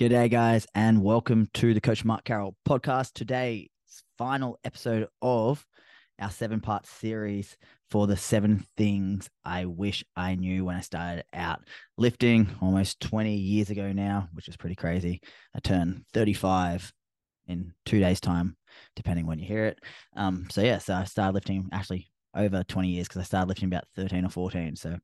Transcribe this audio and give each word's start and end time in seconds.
G'day, 0.00 0.30
guys, 0.30 0.64
and 0.76 1.02
welcome 1.02 1.48
to 1.54 1.74
the 1.74 1.80
Coach 1.80 2.04
Mark 2.04 2.22
Carroll 2.22 2.54
podcast. 2.64 3.14
Today's 3.14 3.68
final 4.16 4.56
episode 4.62 5.08
of 5.20 5.66
our 6.20 6.30
seven 6.30 6.60
part 6.60 6.86
series 6.86 7.56
for 7.90 8.06
the 8.06 8.16
seven 8.16 8.64
things 8.76 9.28
I 9.44 9.64
wish 9.64 10.04
I 10.14 10.36
knew 10.36 10.64
when 10.64 10.76
I 10.76 10.82
started 10.82 11.24
out 11.34 11.62
lifting 11.96 12.48
almost 12.62 13.00
20 13.00 13.34
years 13.34 13.70
ago 13.70 13.90
now, 13.90 14.28
which 14.34 14.46
is 14.46 14.56
pretty 14.56 14.76
crazy. 14.76 15.20
I 15.52 15.58
turned 15.58 16.04
35 16.14 16.92
in 17.48 17.74
two 17.84 17.98
days' 17.98 18.20
time, 18.20 18.56
depending 18.94 19.26
when 19.26 19.40
you 19.40 19.48
hear 19.48 19.64
it. 19.64 19.80
Um, 20.14 20.46
so, 20.52 20.60
yeah, 20.60 20.78
so 20.78 20.94
I 20.94 21.04
started 21.06 21.34
lifting 21.34 21.70
actually 21.72 22.06
over 22.36 22.62
20 22.62 22.86
years 22.86 23.08
because 23.08 23.22
I 23.22 23.24
started 23.24 23.48
lifting 23.48 23.66
about 23.66 23.88
13 23.96 24.24
or 24.24 24.28
14. 24.28 24.76
So, 24.76 24.96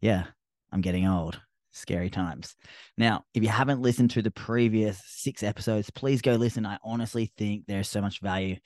yeah, 0.00 0.24
I'm 0.72 0.80
getting 0.80 1.06
old 1.06 1.40
scary 1.72 2.10
times. 2.10 2.56
Now, 2.96 3.24
if 3.34 3.42
you 3.42 3.48
haven't 3.48 3.82
listened 3.82 4.10
to 4.12 4.22
the 4.22 4.30
previous 4.30 5.00
six 5.06 5.42
episodes, 5.42 5.90
please 5.90 6.22
go 6.22 6.34
listen. 6.34 6.66
I 6.66 6.78
honestly 6.82 7.32
think 7.36 7.64
there's 7.66 7.88
so 7.88 8.00
much 8.00 8.20
value 8.20 8.56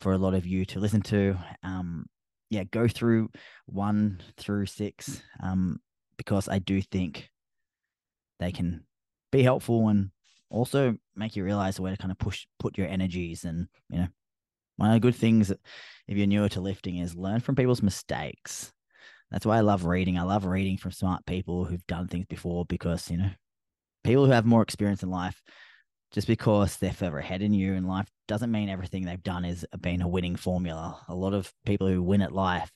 for 0.00 0.12
a 0.12 0.18
lot 0.18 0.34
of 0.34 0.46
you 0.46 0.64
to 0.66 0.80
listen 0.80 1.02
to. 1.02 1.36
Um, 1.62 2.06
yeah, 2.50 2.64
go 2.64 2.86
through 2.86 3.30
one 3.66 4.20
through 4.36 4.66
six 4.66 5.22
um, 5.42 5.78
because 6.16 6.48
I 6.48 6.58
do 6.58 6.82
think 6.82 7.30
they 8.38 8.52
can 8.52 8.84
be 9.30 9.42
helpful 9.42 9.88
and 9.88 10.10
also 10.50 10.96
make 11.16 11.34
you 11.34 11.44
realize 11.44 11.80
where 11.80 11.92
to 11.92 11.96
kind 11.96 12.12
of 12.12 12.18
push 12.18 12.46
put 12.58 12.76
your 12.76 12.86
energies 12.86 13.44
and 13.44 13.68
you 13.88 14.00
know 14.00 14.08
one 14.76 14.90
of 14.90 14.94
the 14.94 15.00
good 15.00 15.14
things 15.14 15.50
if 15.50 16.16
you're 16.16 16.26
newer 16.26 16.48
to 16.50 16.60
lifting 16.60 16.98
is 16.98 17.16
learn 17.16 17.40
from 17.40 17.56
people's 17.56 17.82
mistakes 17.82 18.70
that's 19.32 19.46
why 19.46 19.56
I 19.56 19.60
love 19.60 19.86
reading. 19.86 20.18
I 20.18 20.22
love 20.22 20.44
reading 20.44 20.76
from 20.76 20.92
smart 20.92 21.24
people 21.24 21.64
who've 21.64 21.86
done 21.86 22.06
things 22.06 22.26
before 22.28 22.66
because, 22.66 23.10
you 23.10 23.16
know, 23.16 23.30
people 24.04 24.26
who 24.26 24.32
have 24.32 24.44
more 24.44 24.62
experience 24.62 25.02
in 25.02 25.10
life, 25.10 25.40
just 26.12 26.26
because 26.26 26.76
they're 26.76 26.92
further 26.92 27.18
ahead 27.18 27.40
in 27.40 27.54
you 27.54 27.72
in 27.72 27.86
life 27.86 28.06
doesn't 28.28 28.52
mean 28.52 28.68
everything 28.68 29.06
they've 29.06 29.22
done 29.22 29.46
is 29.46 29.64
been 29.80 30.02
a 30.02 30.08
winning 30.08 30.36
formula. 30.36 31.00
A 31.08 31.14
lot 31.14 31.32
of 31.32 31.50
people 31.64 31.88
who 31.88 32.02
win 32.02 32.20
at 32.20 32.32
life 32.32 32.70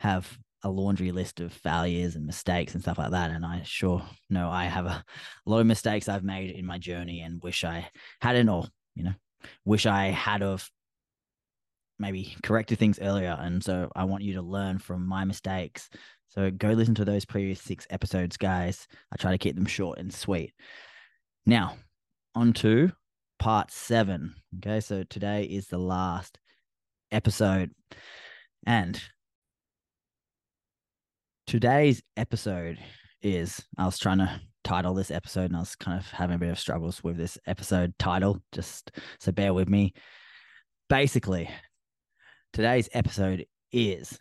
have 0.00 0.36
a 0.64 0.68
laundry 0.68 1.12
list 1.12 1.38
of 1.38 1.52
failures 1.52 2.16
and 2.16 2.26
mistakes 2.26 2.74
and 2.74 2.82
stuff 2.82 2.98
like 2.98 3.12
that. 3.12 3.30
And 3.30 3.46
I 3.46 3.62
sure 3.64 4.02
know 4.28 4.50
I 4.50 4.64
have 4.64 4.86
a, 4.86 5.04
a 5.46 5.50
lot 5.50 5.60
of 5.60 5.66
mistakes 5.66 6.08
I've 6.08 6.24
made 6.24 6.50
in 6.50 6.66
my 6.66 6.78
journey 6.78 7.20
and 7.20 7.40
wish 7.40 7.62
I 7.62 7.88
hadn't 8.20 8.48
or, 8.48 8.64
you 8.96 9.04
know, 9.04 9.14
wish 9.64 9.86
I 9.86 10.06
had 10.06 10.42
of 10.42 10.68
maybe 12.04 12.36
corrected 12.42 12.78
things 12.78 12.98
earlier. 13.00 13.36
And 13.40 13.64
so 13.64 13.90
I 13.96 14.04
want 14.04 14.22
you 14.22 14.34
to 14.34 14.42
learn 14.42 14.78
from 14.78 15.06
my 15.06 15.24
mistakes. 15.24 15.88
So 16.28 16.50
go 16.50 16.68
listen 16.68 16.94
to 16.96 17.04
those 17.04 17.24
previous 17.24 17.62
six 17.62 17.86
episodes, 17.88 18.36
guys. 18.36 18.86
I 19.10 19.16
try 19.16 19.30
to 19.30 19.38
keep 19.38 19.54
them 19.54 19.64
short 19.64 19.98
and 19.98 20.12
sweet. 20.12 20.52
Now, 21.46 21.76
on 22.34 22.52
to 22.54 22.92
part 23.38 23.70
seven. 23.70 24.34
Okay, 24.58 24.80
so 24.80 25.02
today 25.04 25.44
is 25.44 25.68
the 25.68 25.78
last 25.78 26.38
episode. 27.10 27.70
And 28.66 29.00
today's 31.46 32.02
episode 32.18 32.78
is 33.22 33.64
I 33.78 33.86
was 33.86 33.98
trying 33.98 34.18
to 34.18 34.40
title 34.62 34.92
this 34.92 35.10
episode 35.10 35.46
and 35.46 35.56
I 35.56 35.60
was 35.60 35.74
kind 35.74 35.98
of 35.98 36.06
having 36.10 36.36
a 36.36 36.38
bit 36.38 36.50
of 36.50 36.58
struggles 36.58 37.02
with 37.02 37.16
this 37.16 37.38
episode 37.46 37.94
title, 37.98 38.42
just 38.52 38.90
so 39.20 39.32
bear 39.32 39.54
with 39.54 39.70
me. 39.70 39.94
Basically, 40.90 41.48
Today's 42.54 42.88
episode 42.92 43.46
is 43.72 44.16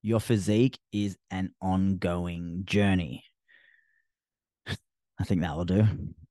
Your 0.00 0.20
Physique 0.20 0.78
is 0.90 1.18
an 1.30 1.52
Ongoing 1.60 2.62
Journey. 2.64 3.24
I 5.20 5.24
think 5.24 5.42
that 5.42 5.54
will 5.54 5.66
do. 5.66 5.84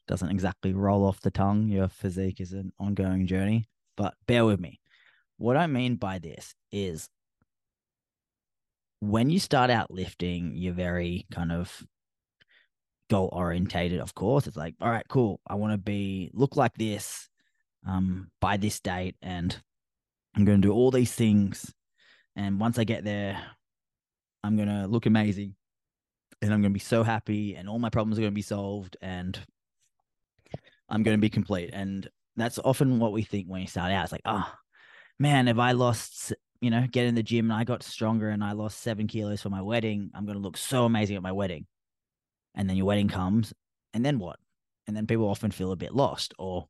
Doesn't 0.08 0.32
exactly 0.32 0.74
roll 0.74 1.06
off 1.06 1.22
the 1.22 1.30
tongue. 1.30 1.68
Your 1.70 1.90
physique 1.90 2.42
is 2.42 2.54
an 2.54 2.74
ongoing 2.80 3.28
journey, 3.28 3.70
but 3.96 4.16
bear 4.26 4.46
with 4.46 4.60
me. 4.60 4.80
What 5.38 5.58
I 5.58 5.68
mean 5.68 5.98
by 5.98 6.18
this 6.18 6.56
is 6.72 7.08
when 9.02 9.30
you 9.30 9.40
start 9.40 9.70
out 9.70 9.92
lifting, 9.92 10.54
you're 10.56 10.74
very 10.74 11.28
kind 11.32 11.52
of 11.52 11.84
goal 13.12 13.30
orientated, 13.32 14.00
of 14.00 14.16
course. 14.16 14.48
It's 14.48 14.58
like, 14.58 14.74
all 14.82 14.90
right, 14.90 15.06
cool. 15.08 15.40
I 15.46 15.54
want 15.54 15.74
to 15.74 15.78
be 15.78 16.32
look 16.34 16.56
like 16.56 16.74
this 16.80 17.30
um 17.88 18.32
by 18.42 18.58
this 18.58 18.80
date 18.80 19.16
and 19.22 19.62
I'm 20.38 20.46
going 20.46 20.62
to 20.62 20.68
do 20.68 20.72
all 20.72 20.92
these 20.92 21.12
things. 21.12 21.74
And 22.36 22.60
once 22.60 22.78
I 22.78 22.84
get 22.84 23.04
there, 23.04 23.42
I'm 24.44 24.56
going 24.56 24.70
to 24.70 24.86
look 24.86 25.08
amazing 25.08 25.56
and 26.42 26.54
I'm 26.54 26.62
going 26.62 26.72
to 26.72 26.78
be 26.78 26.80
so 26.80 27.02
happy 27.02 27.56
and 27.56 27.68
all 27.68 27.80
my 27.80 27.90
problems 27.90 28.20
are 28.20 28.22
going 28.22 28.32
to 28.32 28.36
be 28.36 28.44
solved 28.44 28.96
and 29.02 29.38
I'm 30.88 31.02
going 31.02 31.18
to 31.18 31.22
be 31.22 31.32
complete. 31.32 31.72
And 31.74 32.08
that's 32.36 32.60
often 32.60 33.00
what 33.00 33.14
we 33.14 33.24
think 33.24 33.48
when 33.48 33.62
you 33.62 33.68
start 33.68 33.92
out. 33.92 34.04
It's 34.04 34.12
like, 34.12 34.22
oh, 34.26 34.48
man, 35.18 35.48
if 35.48 35.58
I 35.58 35.72
lost, 35.72 36.34
you 36.62 36.70
know, 36.70 36.86
get 36.92 37.08
in 37.08 37.16
the 37.16 37.24
gym 37.24 37.50
and 37.50 37.60
I 37.60 37.64
got 37.64 37.82
stronger 37.82 38.30
and 38.30 38.44
I 38.44 38.52
lost 38.52 38.82
seven 38.82 39.08
kilos 39.08 39.42
for 39.42 39.50
my 39.50 39.64
wedding, 39.64 40.12
I'm 40.14 40.26
going 40.26 40.38
to 40.38 40.44
look 40.44 40.58
so 40.58 40.86
amazing 40.86 41.16
at 41.16 41.24
my 41.24 41.32
wedding. 41.32 41.66
And 42.54 42.70
then 42.70 42.78
your 42.78 42.86
wedding 42.86 43.08
comes, 43.08 43.54
and 43.94 44.06
then 44.06 44.20
what? 44.20 44.38
And 44.88 44.96
then 44.96 45.08
people 45.08 45.30
often 45.30 45.52
feel 45.52 45.72
a 45.72 45.76
bit 45.76 45.94
lost 45.94 46.34
or 46.40 46.68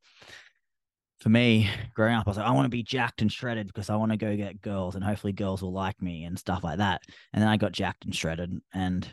for 1.19 1.29
me, 1.29 1.69
growing 1.95 2.13
up, 2.13 2.27
I 2.27 2.29
was 2.29 2.37
like, 2.37 2.45
I 2.45 2.51
want 2.51 2.65
to 2.65 2.69
be 2.69 2.83
jacked 2.83 3.21
and 3.21 3.31
shredded 3.31 3.67
because 3.67 3.89
I 3.89 3.95
want 3.95 4.11
to 4.11 4.17
go 4.17 4.35
get 4.35 4.61
girls 4.61 4.95
and 4.95 5.03
hopefully 5.03 5.33
girls 5.33 5.63
will 5.63 5.73
like 5.73 5.99
me 6.01 6.25
and 6.25 6.37
stuff 6.37 6.63
like 6.63 6.77
that. 6.77 7.01
And 7.33 7.41
then 7.41 7.49
I 7.49 7.57
got 7.57 7.71
jacked 7.71 8.05
and 8.05 8.15
shredded 8.15 8.59
and 8.73 9.09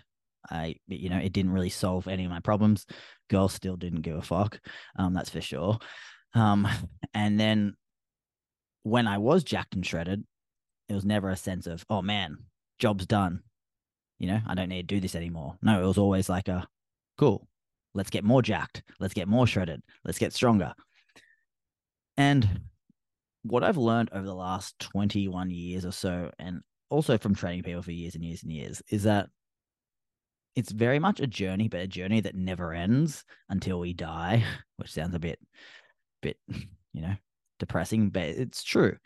I, 0.51 0.77
you 0.87 1.09
know, 1.09 1.17
it 1.17 1.33
didn't 1.33 1.53
really 1.53 1.71
solve 1.71 2.07
any 2.07 2.25
of 2.25 2.31
my 2.31 2.41
problems. 2.41 2.85
Girls 3.31 3.55
still 3.55 3.77
didn't 3.77 4.03
give 4.03 4.17
a 4.17 4.23
fuck. 4.23 4.61
Um, 4.99 5.15
that's 5.15 5.31
for 5.31 5.41
sure. 5.41 5.79
Um, 6.35 6.69
and 7.15 7.41
then 7.41 7.75
when 8.83 9.07
I 9.07 9.17
was 9.17 9.43
jacked 9.43 9.75
and 9.75 9.87
shredded, 9.87 10.25
it 10.91 10.95
was 10.95 11.07
never 11.07 11.31
a 11.31 11.37
sense 11.37 11.67
of, 11.67 11.87
oh 11.89 12.03
man, 12.03 12.37
job's 12.79 13.07
done. 13.07 13.41
You 14.19 14.29
know, 14.29 14.41
I 14.47 14.55
don't 14.55 14.69
need 14.69 14.87
to 14.89 14.95
do 14.95 15.01
this 15.01 15.15
anymore. 15.15 15.57
No, 15.63 15.83
it 15.83 15.87
was 15.87 15.99
always 15.99 16.29
like 16.29 16.49
a 16.49 16.69
cool, 17.17 17.49
let's 17.95 18.11
get 18.11 18.25
more 18.25 18.43
jacked. 18.43 18.83
Let's 19.01 19.15
get 19.15 19.27
more 19.27 19.47
shredded. 19.47 19.83
Let's 20.05 20.19
get 20.19 20.35
stronger 20.35 20.75
and 22.17 22.61
what 23.43 23.63
I've 23.63 23.77
learned 23.77 24.11
over 24.13 24.25
the 24.25 24.35
last 24.35 24.79
21 24.79 25.51
years 25.51 25.85
or 25.85 25.93
so, 25.93 26.31
and 26.39 26.61
also 26.91 27.19
from 27.19 27.35
training 27.35 27.63
people 27.63 27.83
for 27.83 27.93
years 27.93 28.15
and 28.15 28.25
years 28.25 28.43
and 28.43 28.53
years, 28.53 28.83
is 28.89 29.03
that 29.05 29.29
it's 30.57 30.73
very 30.73 30.99
much 30.99 31.21
a 31.21 31.27
journey, 31.27 31.69
but 31.69 31.81
a 31.81 31.87
journey 31.87 32.21
that 32.21 32.35
never 32.35 32.73
ends 32.73 33.25
until 33.49 33.81
we 33.81 33.93
die, 33.93 34.45
which 34.77 34.93
sounds 34.93 35.15
a 35.15 35.19
bit, 35.19 35.39
bit, 36.23 36.37
you 36.49 37.03
know, 37.03 37.15
depressing, 37.59 38.11
but 38.11 38.25
it's 38.25 38.63
true. 38.63 38.97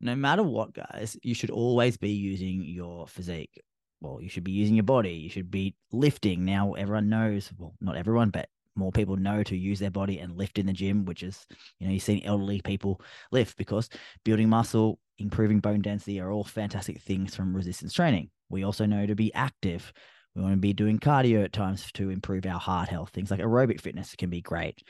No 0.00 0.14
matter 0.14 0.42
what, 0.42 0.72
guys, 0.72 1.16
you 1.22 1.34
should 1.34 1.50
always 1.50 1.96
be 1.96 2.10
using 2.10 2.62
your 2.64 3.06
physique. 3.06 3.60
Well, 4.00 4.22
you 4.22 4.30
should 4.30 4.44
be 4.44 4.52
using 4.52 4.76
your 4.76 4.84
body. 4.84 5.12
You 5.12 5.28
should 5.28 5.50
be 5.50 5.74
lifting. 5.92 6.46
Now, 6.46 6.72
everyone 6.72 7.10
knows, 7.10 7.50
well, 7.58 7.74
not 7.82 7.98
everyone, 7.98 8.30
but 8.30 8.48
more 8.76 8.92
people 8.92 9.16
know 9.16 9.42
to 9.42 9.56
use 9.56 9.78
their 9.78 9.90
body 9.90 10.18
and 10.18 10.36
lift 10.36 10.58
in 10.58 10.66
the 10.66 10.72
gym, 10.72 11.04
which 11.04 11.22
is, 11.22 11.46
you 11.78 11.86
know, 11.86 11.92
you've 11.92 12.02
seen 12.02 12.22
elderly 12.24 12.60
people 12.62 13.00
lift 13.32 13.56
because 13.56 13.88
building 14.24 14.48
muscle, 14.48 14.98
improving 15.18 15.60
bone 15.60 15.82
density 15.82 16.20
are 16.20 16.30
all 16.30 16.44
fantastic 16.44 17.00
things 17.02 17.34
from 17.34 17.54
resistance 17.54 17.92
training. 17.92 18.30
We 18.48 18.64
also 18.64 18.86
know 18.86 19.06
to 19.06 19.14
be 19.14 19.32
active. 19.34 19.92
We 20.34 20.42
want 20.42 20.54
to 20.54 20.60
be 20.60 20.72
doing 20.72 20.98
cardio 20.98 21.44
at 21.44 21.52
times 21.52 21.90
to 21.92 22.10
improve 22.10 22.46
our 22.46 22.58
heart 22.58 22.88
health. 22.88 23.10
Things 23.10 23.30
like 23.30 23.40
aerobic 23.40 23.80
fitness 23.80 24.14
can 24.16 24.30
be 24.30 24.40
great. 24.40 24.82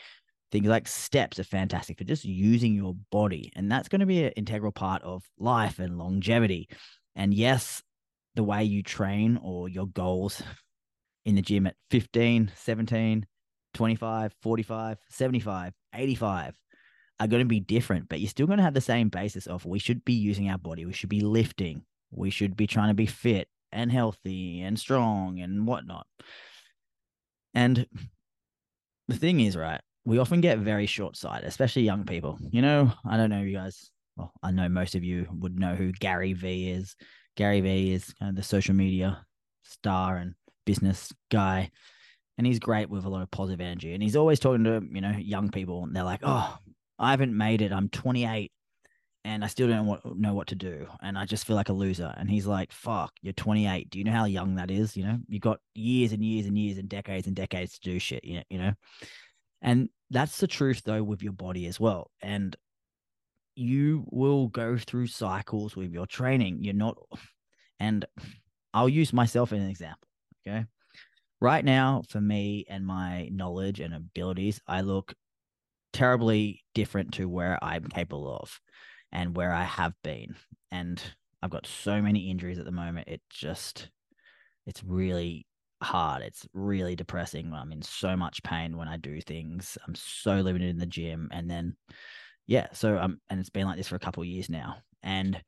Things 0.53 0.67
like 0.67 0.89
steps 0.89 1.39
are 1.39 1.45
fantastic 1.45 1.99
for 1.99 2.05
just 2.05 2.25
using 2.25 2.75
your 2.75 2.95
body. 3.11 3.53
And 3.57 3.71
that's 3.71 3.89
going 3.89 4.01
to 4.01 4.07
be 4.07 4.25
an 4.25 4.33
integral 4.33 4.73
part 4.73 5.03
of 5.03 5.23
life 5.39 5.79
and 5.79 5.97
longevity. 5.97 6.69
And 7.15 7.33
yes, 7.33 7.83
the 8.35 8.45
way 8.45 8.65
you 8.65 8.83
train 8.83 9.39
or 9.43 9.69
your 9.69 9.87
goals 9.87 10.43
in 11.25 11.35
the 11.35 11.43
gym 11.43 11.67
at 11.67 11.77
15, 11.91 12.53
17, 12.55 13.27
25, 13.75 14.35
45, 14.43 14.99
75, 15.09 15.73
85 15.95 16.61
are 17.19 17.27
going 17.27 17.43
to 17.43 17.49
be 17.49 17.61
different, 17.61 18.09
but 18.09 18.21
you're 18.21 18.29
still 18.31 18.47
going 18.47 18.59
to 18.59 18.65
have 18.65 18.75
the 18.75 18.81
same 18.81 19.09
basis 19.09 19.47
of 19.47 19.67
we 19.67 19.79
should 19.79 20.05
be 20.05 20.15
using 20.15 20.49
our 20.49 20.59
body. 20.59 20.87
We 20.87 20.93
should 20.93 21.11
be 21.11 21.21
lifting. 21.21 21.85
We 22.11 22.31
should 22.31 22.57
be 22.57 22.67
trying 22.67 22.89
to 22.89 22.95
be 22.95 23.07
fit 23.07 23.49
and 23.73 23.93
healthy 23.93 24.63
and 24.63 24.79
strong 24.79 25.41
and 25.41 25.67
whatnot. 25.67 26.07
And 27.55 27.87
the 29.09 29.17
thing 29.17 29.41
is, 29.41 29.57
right, 29.57 29.81
we 30.05 30.19
often 30.19 30.41
get 30.41 30.59
very 30.59 30.87
short 30.87 31.17
sighted, 31.17 31.47
especially 31.47 31.83
young 31.83 32.05
people. 32.05 32.39
You 32.51 32.63
know, 32.63 32.93
I 33.09 33.17
don't 33.17 33.31
know 33.31 33.43
you 33.43 33.57
guys, 33.57 33.91
well, 34.17 34.33
I 34.43 34.51
know 34.51 34.69
most 34.69 34.95
of 34.95 35.05
you 35.05 35.27
would 35.39 35.59
know 35.59 35.75
who 35.75 35.93
Gary 35.93 36.33
Vee 36.33 36.71
is. 36.71 36.97
Gary 37.37 37.61
Vee 37.61 37.93
is 37.93 38.13
kind 38.15 38.31
of 38.31 38.37
the 38.37 38.43
social 38.43 38.75
media 38.75 39.25
star 39.63 40.17
and 40.17 40.35
business 40.65 41.13
guy 41.31 41.71
and 42.41 42.47
he's 42.47 42.59
great 42.59 42.89
with 42.89 43.05
a 43.05 43.09
lot 43.11 43.21
of 43.21 43.31
positive 43.31 43.61
energy. 43.61 43.93
And 43.93 44.03
he's 44.03 44.17
always 44.17 44.41
talking 44.41 44.65
to 44.65 44.83
you 44.91 45.03
know 45.03 45.11
young 45.11 45.51
people, 45.51 45.85
and 45.85 45.95
they're 45.95 46.05
like, 46.05 46.21
"Oh, 46.23 46.57
I 46.99 47.11
haven't 47.11 47.37
made 47.37 47.61
it. 47.61 47.71
I'm 47.71 47.91
28, 47.91 48.51
and 49.27 49.45
I 49.45 49.47
still 49.47 49.69
don't 49.69 50.19
know 50.19 50.33
what 50.33 50.47
to 50.47 50.55
do, 50.55 50.87
and 51.03 51.19
I 51.19 51.27
just 51.27 51.47
feel 51.47 51.55
like 51.55 51.69
a 51.69 51.75
loser." 51.75 52.15
And 52.17 52.31
he's 52.31 52.47
like, 52.47 52.73
"Fuck, 52.73 53.13
you're 53.21 53.35
28. 53.35 53.91
Do 53.91 53.99
you 53.99 54.07
know 54.07 54.13
how 54.13 54.25
young 54.25 54.55
that 54.55 54.71
is? 54.71 54.97
You 54.97 55.05
know, 55.05 55.19
you 55.29 55.39
got 55.39 55.59
years 55.75 56.13
and 56.13 56.25
years 56.25 56.47
and 56.47 56.57
years 56.57 56.79
and 56.79 56.89
decades 56.89 57.27
and 57.27 57.37
decades 57.37 57.79
to 57.79 57.91
do 57.91 57.99
shit. 57.99 58.25
You 58.25 58.37
know, 58.39 58.45
you 58.49 58.59
know." 58.59 58.73
And 59.61 59.91
that's 60.09 60.39
the 60.39 60.47
truth 60.47 60.81
though 60.83 61.03
with 61.03 61.23
your 61.23 61.35
body 61.35 61.67
as 61.67 61.79
well. 61.79 62.11
And 62.23 62.57
you 63.55 64.07
will 64.11 64.49
go 64.49 64.79
through 64.79 65.09
cycles 65.09 65.77
with 65.77 65.93
your 65.93 66.07
training. 66.07 66.65
You're 66.65 66.73
not, 66.73 66.97
and 67.79 68.07
I'll 68.73 68.89
use 68.89 69.13
myself 69.13 69.53
as 69.53 69.61
an 69.61 69.69
example. 69.69 70.09
Okay. 70.49 70.65
Right 71.41 71.65
now, 71.65 72.03
for 72.09 72.21
me 72.21 72.67
and 72.69 72.87
my 72.87 73.29
knowledge 73.33 73.81
and 73.81 73.95
abilities, 73.95 74.61
I 74.67 74.83
look 74.83 75.15
terribly 75.93 76.63
different 76.75 77.15
to 77.15 77.29
where 77.29 77.59
I'm 77.63 77.85
capable 77.85 78.37
of 78.37 78.61
and 79.11 79.37
where 79.37 79.53
I 79.53 79.65
have 79.65 79.95
been. 80.05 80.37
And 80.71 81.03
I've 81.43 81.51
got 81.51 81.67
so 81.67 82.03
many 82.03 82.31
injuries 82.31 82.59
at 82.59 82.67
the 82.67 82.71
moment. 82.71 83.09
It 83.09 83.23
just, 83.31 83.89
it's 84.67 84.85
really 84.85 85.47
hard. 85.83 86.23
It's 86.23 86.47
really 86.53 86.95
depressing. 86.95 87.53
I'm 87.55 87.73
in 87.73 87.83
so 87.83 88.17
much 88.17 88.43
pain 88.43 88.77
when 88.77 88.89
I 88.89 88.99
do 88.99 89.21
things. 89.21 89.79
I'm 89.87 89.95
so 89.95 90.37
limited 90.37 90.69
in 90.69 90.79
the 90.79 90.87
gym. 90.87 91.29
And 91.33 91.51
then, 91.51 91.77
yeah, 92.47 92.67
so 92.73 92.99
um, 92.99 93.21
and 93.31 93.41
it's 93.41 93.51
been 93.51 93.67
like 93.67 93.79
this 93.79 93.89
for 93.89 93.97
a 93.97 94.01
couple 94.01 94.25
years 94.25 94.51
now. 94.51 94.77
And 95.03 95.43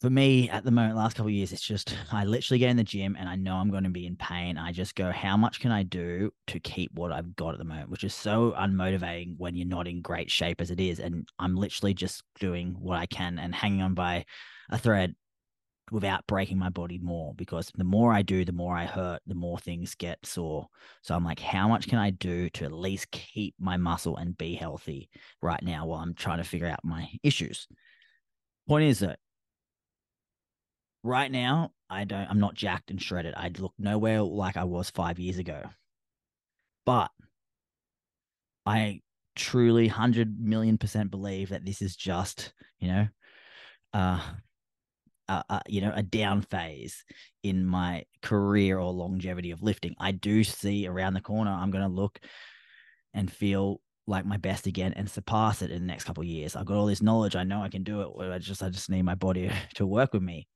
for 0.00 0.08
me 0.08 0.48
at 0.48 0.64
the 0.64 0.70
moment, 0.70 0.96
last 0.96 1.16
couple 1.16 1.28
of 1.28 1.34
years, 1.34 1.52
it's 1.52 1.60
just 1.60 1.94
I 2.10 2.24
literally 2.24 2.58
get 2.58 2.70
in 2.70 2.76
the 2.76 2.84
gym 2.84 3.16
and 3.18 3.28
I 3.28 3.36
know 3.36 3.56
I'm 3.56 3.70
going 3.70 3.84
to 3.84 3.90
be 3.90 4.06
in 4.06 4.16
pain. 4.16 4.56
I 4.56 4.72
just 4.72 4.94
go, 4.94 5.10
how 5.10 5.36
much 5.36 5.60
can 5.60 5.70
I 5.70 5.82
do 5.82 6.30
to 6.46 6.58
keep 6.58 6.90
what 6.94 7.12
I've 7.12 7.36
got 7.36 7.52
at 7.52 7.58
the 7.58 7.64
moment, 7.64 7.90
which 7.90 8.04
is 8.04 8.14
so 8.14 8.52
unmotivating 8.52 9.34
when 9.36 9.54
you're 9.54 9.66
not 9.66 9.86
in 9.86 10.00
great 10.00 10.30
shape 10.30 10.60
as 10.62 10.70
it 10.70 10.80
is. 10.80 11.00
And 11.00 11.28
I'm 11.38 11.54
literally 11.54 11.92
just 11.92 12.22
doing 12.38 12.76
what 12.78 12.98
I 12.98 13.06
can 13.06 13.38
and 13.38 13.54
hanging 13.54 13.82
on 13.82 13.92
by 13.92 14.24
a 14.70 14.78
thread 14.78 15.14
without 15.90 16.26
breaking 16.26 16.56
my 16.56 16.70
body 16.70 16.98
more 16.98 17.34
because 17.34 17.70
the 17.74 17.84
more 17.84 18.12
I 18.12 18.22
do, 18.22 18.44
the 18.44 18.52
more 18.52 18.74
I 18.74 18.86
hurt, 18.86 19.20
the 19.26 19.34
more 19.34 19.58
things 19.58 19.94
get 19.96 20.24
sore. 20.24 20.68
So 21.02 21.14
I'm 21.14 21.24
like, 21.24 21.40
how 21.40 21.68
much 21.68 21.88
can 21.88 21.98
I 21.98 22.10
do 22.10 22.48
to 22.50 22.64
at 22.64 22.72
least 22.72 23.10
keep 23.10 23.54
my 23.58 23.76
muscle 23.76 24.16
and 24.16 24.38
be 24.38 24.54
healthy 24.54 25.10
right 25.42 25.62
now 25.62 25.86
while 25.86 26.00
I'm 26.00 26.14
trying 26.14 26.38
to 26.38 26.44
figure 26.44 26.68
out 26.68 26.84
my 26.84 27.10
issues? 27.22 27.66
Point 28.66 28.84
is 28.84 29.00
that 29.00 29.18
right 31.02 31.30
now, 31.30 31.70
I 31.88 32.04
don't, 32.04 32.28
I'm 32.28 32.40
not 32.40 32.54
jacked 32.54 32.90
and 32.90 33.00
shredded. 33.00 33.34
I 33.36 33.50
look 33.58 33.74
nowhere 33.78 34.22
like 34.22 34.56
I 34.56 34.64
was 34.64 34.90
five 34.90 35.18
years 35.18 35.38
ago. 35.38 35.62
But 36.86 37.10
I 38.66 39.00
truly 39.36 39.86
100 39.86 40.38
million 40.40 40.78
percent 40.78 41.10
believe 41.10 41.50
that 41.50 41.64
this 41.64 41.82
is 41.82 41.96
just, 41.96 42.52
you 42.78 42.88
know, 42.88 43.08
uh, 43.92 44.20
uh, 45.28 45.42
uh, 45.48 45.60
you 45.68 45.80
know, 45.80 45.92
a 45.94 46.02
down 46.02 46.42
phase 46.42 47.04
in 47.42 47.64
my 47.64 48.04
career 48.22 48.78
or 48.78 48.92
longevity 48.92 49.52
of 49.52 49.62
lifting. 49.62 49.94
I 49.98 50.12
do 50.12 50.42
see 50.42 50.86
around 50.88 51.14
the 51.14 51.20
corner, 51.20 51.52
I'm 51.52 51.70
going 51.70 51.88
to 51.88 51.94
look 51.94 52.18
and 53.14 53.30
feel 53.30 53.80
like 54.06 54.26
my 54.26 54.38
best 54.38 54.66
again 54.66 54.92
and 54.94 55.08
surpass 55.08 55.62
it 55.62 55.70
in 55.70 55.82
the 55.82 55.86
next 55.86 56.04
couple 56.04 56.24
years. 56.24 56.56
I've 56.56 56.66
got 56.66 56.76
all 56.76 56.86
this 56.86 57.02
knowledge. 57.02 57.36
I 57.36 57.44
know 57.44 57.62
I 57.62 57.68
can 57.68 57.84
do 57.84 58.00
it. 58.00 58.32
I 58.32 58.38
just, 58.38 58.62
I 58.62 58.70
just 58.70 58.90
need 58.90 59.02
my 59.02 59.14
body 59.14 59.50
to 59.76 59.86
work 59.86 60.12
with 60.12 60.22
me. 60.22 60.48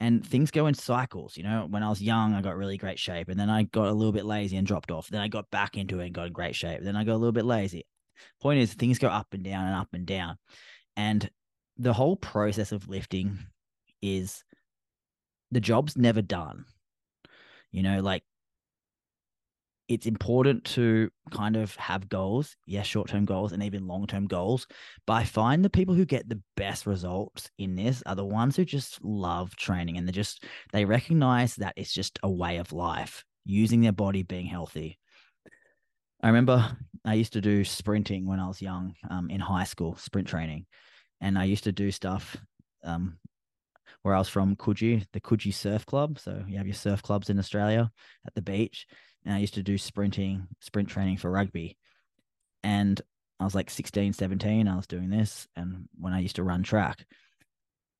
And 0.00 0.24
things 0.24 0.52
go 0.52 0.68
in 0.68 0.74
cycles. 0.74 1.36
You 1.36 1.42
know, 1.42 1.66
when 1.68 1.82
I 1.82 1.88
was 1.88 2.00
young, 2.00 2.34
I 2.34 2.40
got 2.40 2.56
really 2.56 2.76
great 2.76 2.98
shape, 2.98 3.28
and 3.28 3.38
then 3.38 3.50
I 3.50 3.64
got 3.64 3.88
a 3.88 3.92
little 3.92 4.12
bit 4.12 4.24
lazy 4.24 4.56
and 4.56 4.66
dropped 4.66 4.90
off. 4.90 5.08
Then 5.08 5.20
I 5.20 5.28
got 5.28 5.50
back 5.50 5.76
into 5.76 6.00
it 6.00 6.06
and 6.06 6.14
got 6.14 6.28
in 6.28 6.32
great 6.32 6.54
shape. 6.54 6.80
Then 6.82 6.96
I 6.96 7.04
got 7.04 7.14
a 7.14 7.18
little 7.18 7.32
bit 7.32 7.44
lazy. 7.44 7.84
Point 8.40 8.60
is, 8.60 8.74
things 8.74 8.98
go 8.98 9.08
up 9.08 9.28
and 9.32 9.42
down 9.42 9.66
and 9.66 9.74
up 9.74 9.88
and 9.92 10.06
down. 10.06 10.36
And 10.96 11.28
the 11.76 11.92
whole 11.92 12.16
process 12.16 12.72
of 12.72 12.88
lifting 12.88 13.38
is 14.02 14.44
the 15.50 15.60
job's 15.60 15.96
never 15.96 16.22
done. 16.22 16.64
You 17.70 17.82
know, 17.82 18.00
like 18.00 18.22
it's 19.88 20.06
important 20.06 20.64
to 20.64 21.10
kind 21.32 21.56
of 21.56 21.74
have 21.76 22.08
goals, 22.08 22.56
yes, 22.66 22.86
short 22.86 23.08
term 23.08 23.24
goals 23.24 23.52
and 23.52 23.62
even 23.62 23.86
long 23.86 24.06
term 24.06 24.26
goals. 24.26 24.66
But 25.06 25.14
I 25.14 25.24
find 25.24 25.64
the 25.64 25.70
people 25.70 25.94
who 25.94 26.04
get 26.04 26.28
the 26.28 26.40
best 26.56 26.86
results 26.86 27.50
in 27.58 27.74
this 27.74 28.02
are 28.04 28.14
the 28.14 28.24
ones 28.24 28.56
who 28.56 28.64
just 28.64 29.02
love 29.02 29.56
training 29.56 29.96
and 29.96 30.06
they 30.06 30.12
just, 30.12 30.44
they 30.72 30.84
recognize 30.84 31.56
that 31.56 31.72
it's 31.76 31.92
just 31.92 32.18
a 32.22 32.30
way 32.30 32.58
of 32.58 32.72
life, 32.72 33.24
using 33.44 33.80
their 33.80 33.92
body, 33.92 34.22
being 34.22 34.46
healthy. 34.46 34.98
I 36.22 36.28
remember 36.28 36.76
I 37.04 37.14
used 37.14 37.32
to 37.32 37.40
do 37.40 37.64
sprinting 37.64 38.26
when 38.26 38.40
I 38.40 38.48
was 38.48 38.60
young 38.60 38.94
um, 39.08 39.30
in 39.30 39.40
high 39.40 39.64
school, 39.64 39.96
sprint 39.96 40.28
training. 40.28 40.66
And 41.20 41.38
I 41.38 41.44
used 41.44 41.64
to 41.64 41.72
do 41.72 41.90
stuff 41.90 42.36
um, 42.84 43.18
where 44.08 44.16
I 44.16 44.20
was 44.20 44.28
from, 44.30 44.56
Coogee, 44.56 45.04
the 45.12 45.20
Coogee 45.20 45.52
Surf 45.52 45.84
Club. 45.84 46.18
So 46.18 46.42
you 46.48 46.56
have 46.56 46.66
your 46.66 46.74
surf 46.74 47.02
clubs 47.02 47.28
in 47.28 47.38
Australia 47.38 47.90
at 48.26 48.34
the 48.34 48.40
beach. 48.40 48.86
And 49.26 49.34
I 49.34 49.38
used 49.38 49.54
to 49.54 49.62
do 49.62 49.76
sprinting, 49.76 50.46
sprint 50.60 50.88
training 50.88 51.18
for 51.18 51.30
rugby. 51.30 51.76
And 52.64 52.98
I 53.38 53.44
was 53.44 53.54
like 53.54 53.68
16, 53.68 54.14
17, 54.14 54.66
I 54.66 54.76
was 54.76 54.86
doing 54.86 55.10
this. 55.10 55.46
And 55.56 55.90
when 55.98 56.14
I 56.14 56.20
used 56.20 56.36
to 56.36 56.42
run 56.42 56.62
track, 56.62 57.04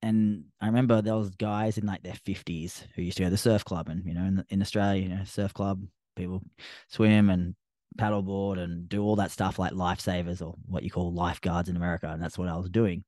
and 0.00 0.44
I 0.62 0.66
remember 0.66 1.02
there 1.02 1.14
was 1.14 1.31
guys 1.31 1.76
in 1.76 1.84
like 1.84 2.02
their 2.02 2.14
50s 2.14 2.84
who 2.94 3.02
used 3.02 3.19
to 3.19 3.25
go 3.25 3.26
to 3.26 3.31
the 3.31 3.37
surf 3.37 3.66
club. 3.66 3.90
And, 3.90 4.06
you 4.06 4.14
know, 4.14 4.25
in, 4.25 4.44
in 4.49 4.62
Australia, 4.62 5.02
you 5.02 5.08
know, 5.11 5.25
surf 5.25 5.52
club, 5.52 5.84
people 6.16 6.43
swim 6.88 7.28
and 7.28 7.54
paddleboard 7.99 8.58
and 8.58 8.88
do 8.88 9.02
all 9.02 9.16
that 9.16 9.31
stuff 9.31 9.58
like 9.58 9.72
lifesavers 9.72 10.40
or 10.40 10.54
what 10.66 10.84
you 10.84 10.90
call 10.90 11.12
lifeguards 11.12 11.69
in 11.69 11.76
America. 11.76 12.08
And 12.08 12.22
that's 12.22 12.38
what 12.38 12.49
I 12.49 12.56
was 12.56 12.70
doing. 12.70 13.04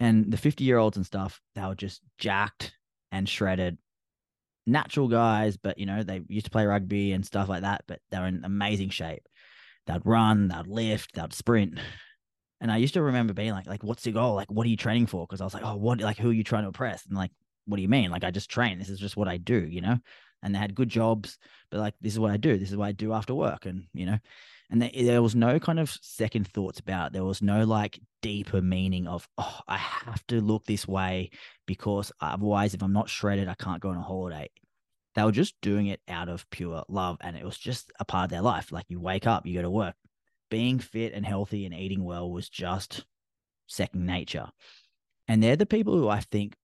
And 0.00 0.32
the 0.32 0.38
50 0.38 0.64
year 0.64 0.78
olds 0.78 0.96
and 0.96 1.06
stuff, 1.06 1.40
they 1.54 1.62
were 1.62 1.74
just 1.74 2.00
jacked 2.18 2.72
and 3.12 3.28
shredded. 3.28 3.78
Natural 4.66 5.08
guys, 5.08 5.56
but 5.56 5.78
you 5.78 5.86
know, 5.86 6.02
they 6.02 6.22
used 6.28 6.46
to 6.46 6.50
play 6.50 6.64
rugby 6.64 7.12
and 7.12 7.24
stuff 7.24 7.48
like 7.48 7.62
that, 7.62 7.84
but 7.86 8.00
they 8.10 8.18
were 8.18 8.26
in 8.26 8.44
amazing 8.44 8.90
shape. 8.90 9.26
They'd 9.86 10.04
run, 10.04 10.48
they'd 10.48 10.66
lift, 10.66 11.14
they'd 11.14 11.32
sprint. 11.32 11.78
And 12.60 12.70
I 12.70 12.76
used 12.76 12.94
to 12.94 13.02
remember 13.02 13.32
being 13.32 13.52
like, 13.52 13.66
like, 13.66 13.82
what's 13.82 14.04
your 14.04 14.12
goal? 14.14 14.34
Like, 14.34 14.50
what 14.50 14.66
are 14.66 14.70
you 14.70 14.76
training 14.76 15.06
for? 15.06 15.26
Because 15.26 15.40
I 15.40 15.44
was 15.44 15.54
like, 15.54 15.64
oh, 15.64 15.76
what 15.76 16.00
like 16.00 16.18
who 16.18 16.30
are 16.30 16.34
you 16.34 16.44
trying 16.44 16.62
to 16.62 16.68
impress? 16.68 17.06
And 17.06 17.16
like, 17.16 17.30
what 17.66 17.76
do 17.76 17.82
you 17.82 17.88
mean? 17.88 18.10
Like, 18.10 18.24
I 18.24 18.30
just 18.30 18.50
train. 18.50 18.78
This 18.78 18.90
is 18.90 18.98
just 18.98 19.16
what 19.16 19.28
I 19.28 19.36
do, 19.38 19.58
you 19.58 19.80
know? 19.80 19.98
And 20.42 20.54
they 20.54 20.58
had 20.58 20.74
good 20.74 20.88
jobs, 20.88 21.38
but 21.70 21.80
like, 21.80 21.94
this 22.00 22.12
is 22.12 22.18
what 22.18 22.30
I 22.30 22.36
do. 22.36 22.58
This 22.58 22.70
is 22.70 22.76
what 22.76 22.88
I 22.88 22.92
do 22.92 23.12
after 23.12 23.34
work. 23.34 23.66
And, 23.66 23.84
you 23.92 24.06
know, 24.06 24.18
and 24.70 24.80
there, 24.82 25.20
was 25.20 25.34
no 25.34 25.58
kind 25.58 25.80
of 25.80 25.90
second 26.00 26.46
thoughts 26.46 26.78
about 26.78 27.08
it. 27.08 27.12
There 27.14 27.24
was 27.24 27.42
no 27.42 27.64
like 27.64 27.98
deeper 28.22 28.62
meaning 28.62 29.08
of, 29.08 29.28
oh, 29.36 29.60
I 29.66 29.76
have 29.76 30.24
to 30.28 30.40
look 30.40 30.64
this 30.64 30.86
way 30.86 31.30
because 31.66 32.12
otherwise, 32.20 32.74
if 32.74 32.82
I'm 32.82 32.92
not 32.92 33.08
shredded, 33.08 33.48
I 33.48 33.54
can't 33.54 33.82
go 33.82 33.88
on 33.88 33.96
a 33.96 34.02
holiday. 34.02 34.48
They 35.16 35.24
were 35.24 35.32
just 35.32 35.60
doing 35.60 35.88
it 35.88 36.00
out 36.06 36.28
of 36.28 36.48
pure 36.50 36.84
love. 36.88 37.16
And 37.20 37.36
it 37.36 37.44
was 37.44 37.58
just 37.58 37.90
a 37.98 38.04
part 38.04 38.24
of 38.24 38.30
their 38.30 38.42
life. 38.42 38.70
Like 38.70 38.86
you 38.88 39.00
wake 39.00 39.26
up, 39.26 39.44
you 39.44 39.56
go 39.56 39.62
to 39.62 39.70
work. 39.70 39.96
Being 40.50 40.78
fit 40.78 41.14
and 41.14 41.26
healthy 41.26 41.66
and 41.66 41.74
eating 41.74 42.04
well 42.04 42.30
was 42.30 42.48
just 42.48 43.04
second 43.66 44.06
nature. 44.06 44.46
And 45.26 45.42
they're 45.42 45.56
the 45.56 45.66
people 45.66 45.96
who 45.96 46.08
I 46.08 46.20
think 46.20 46.54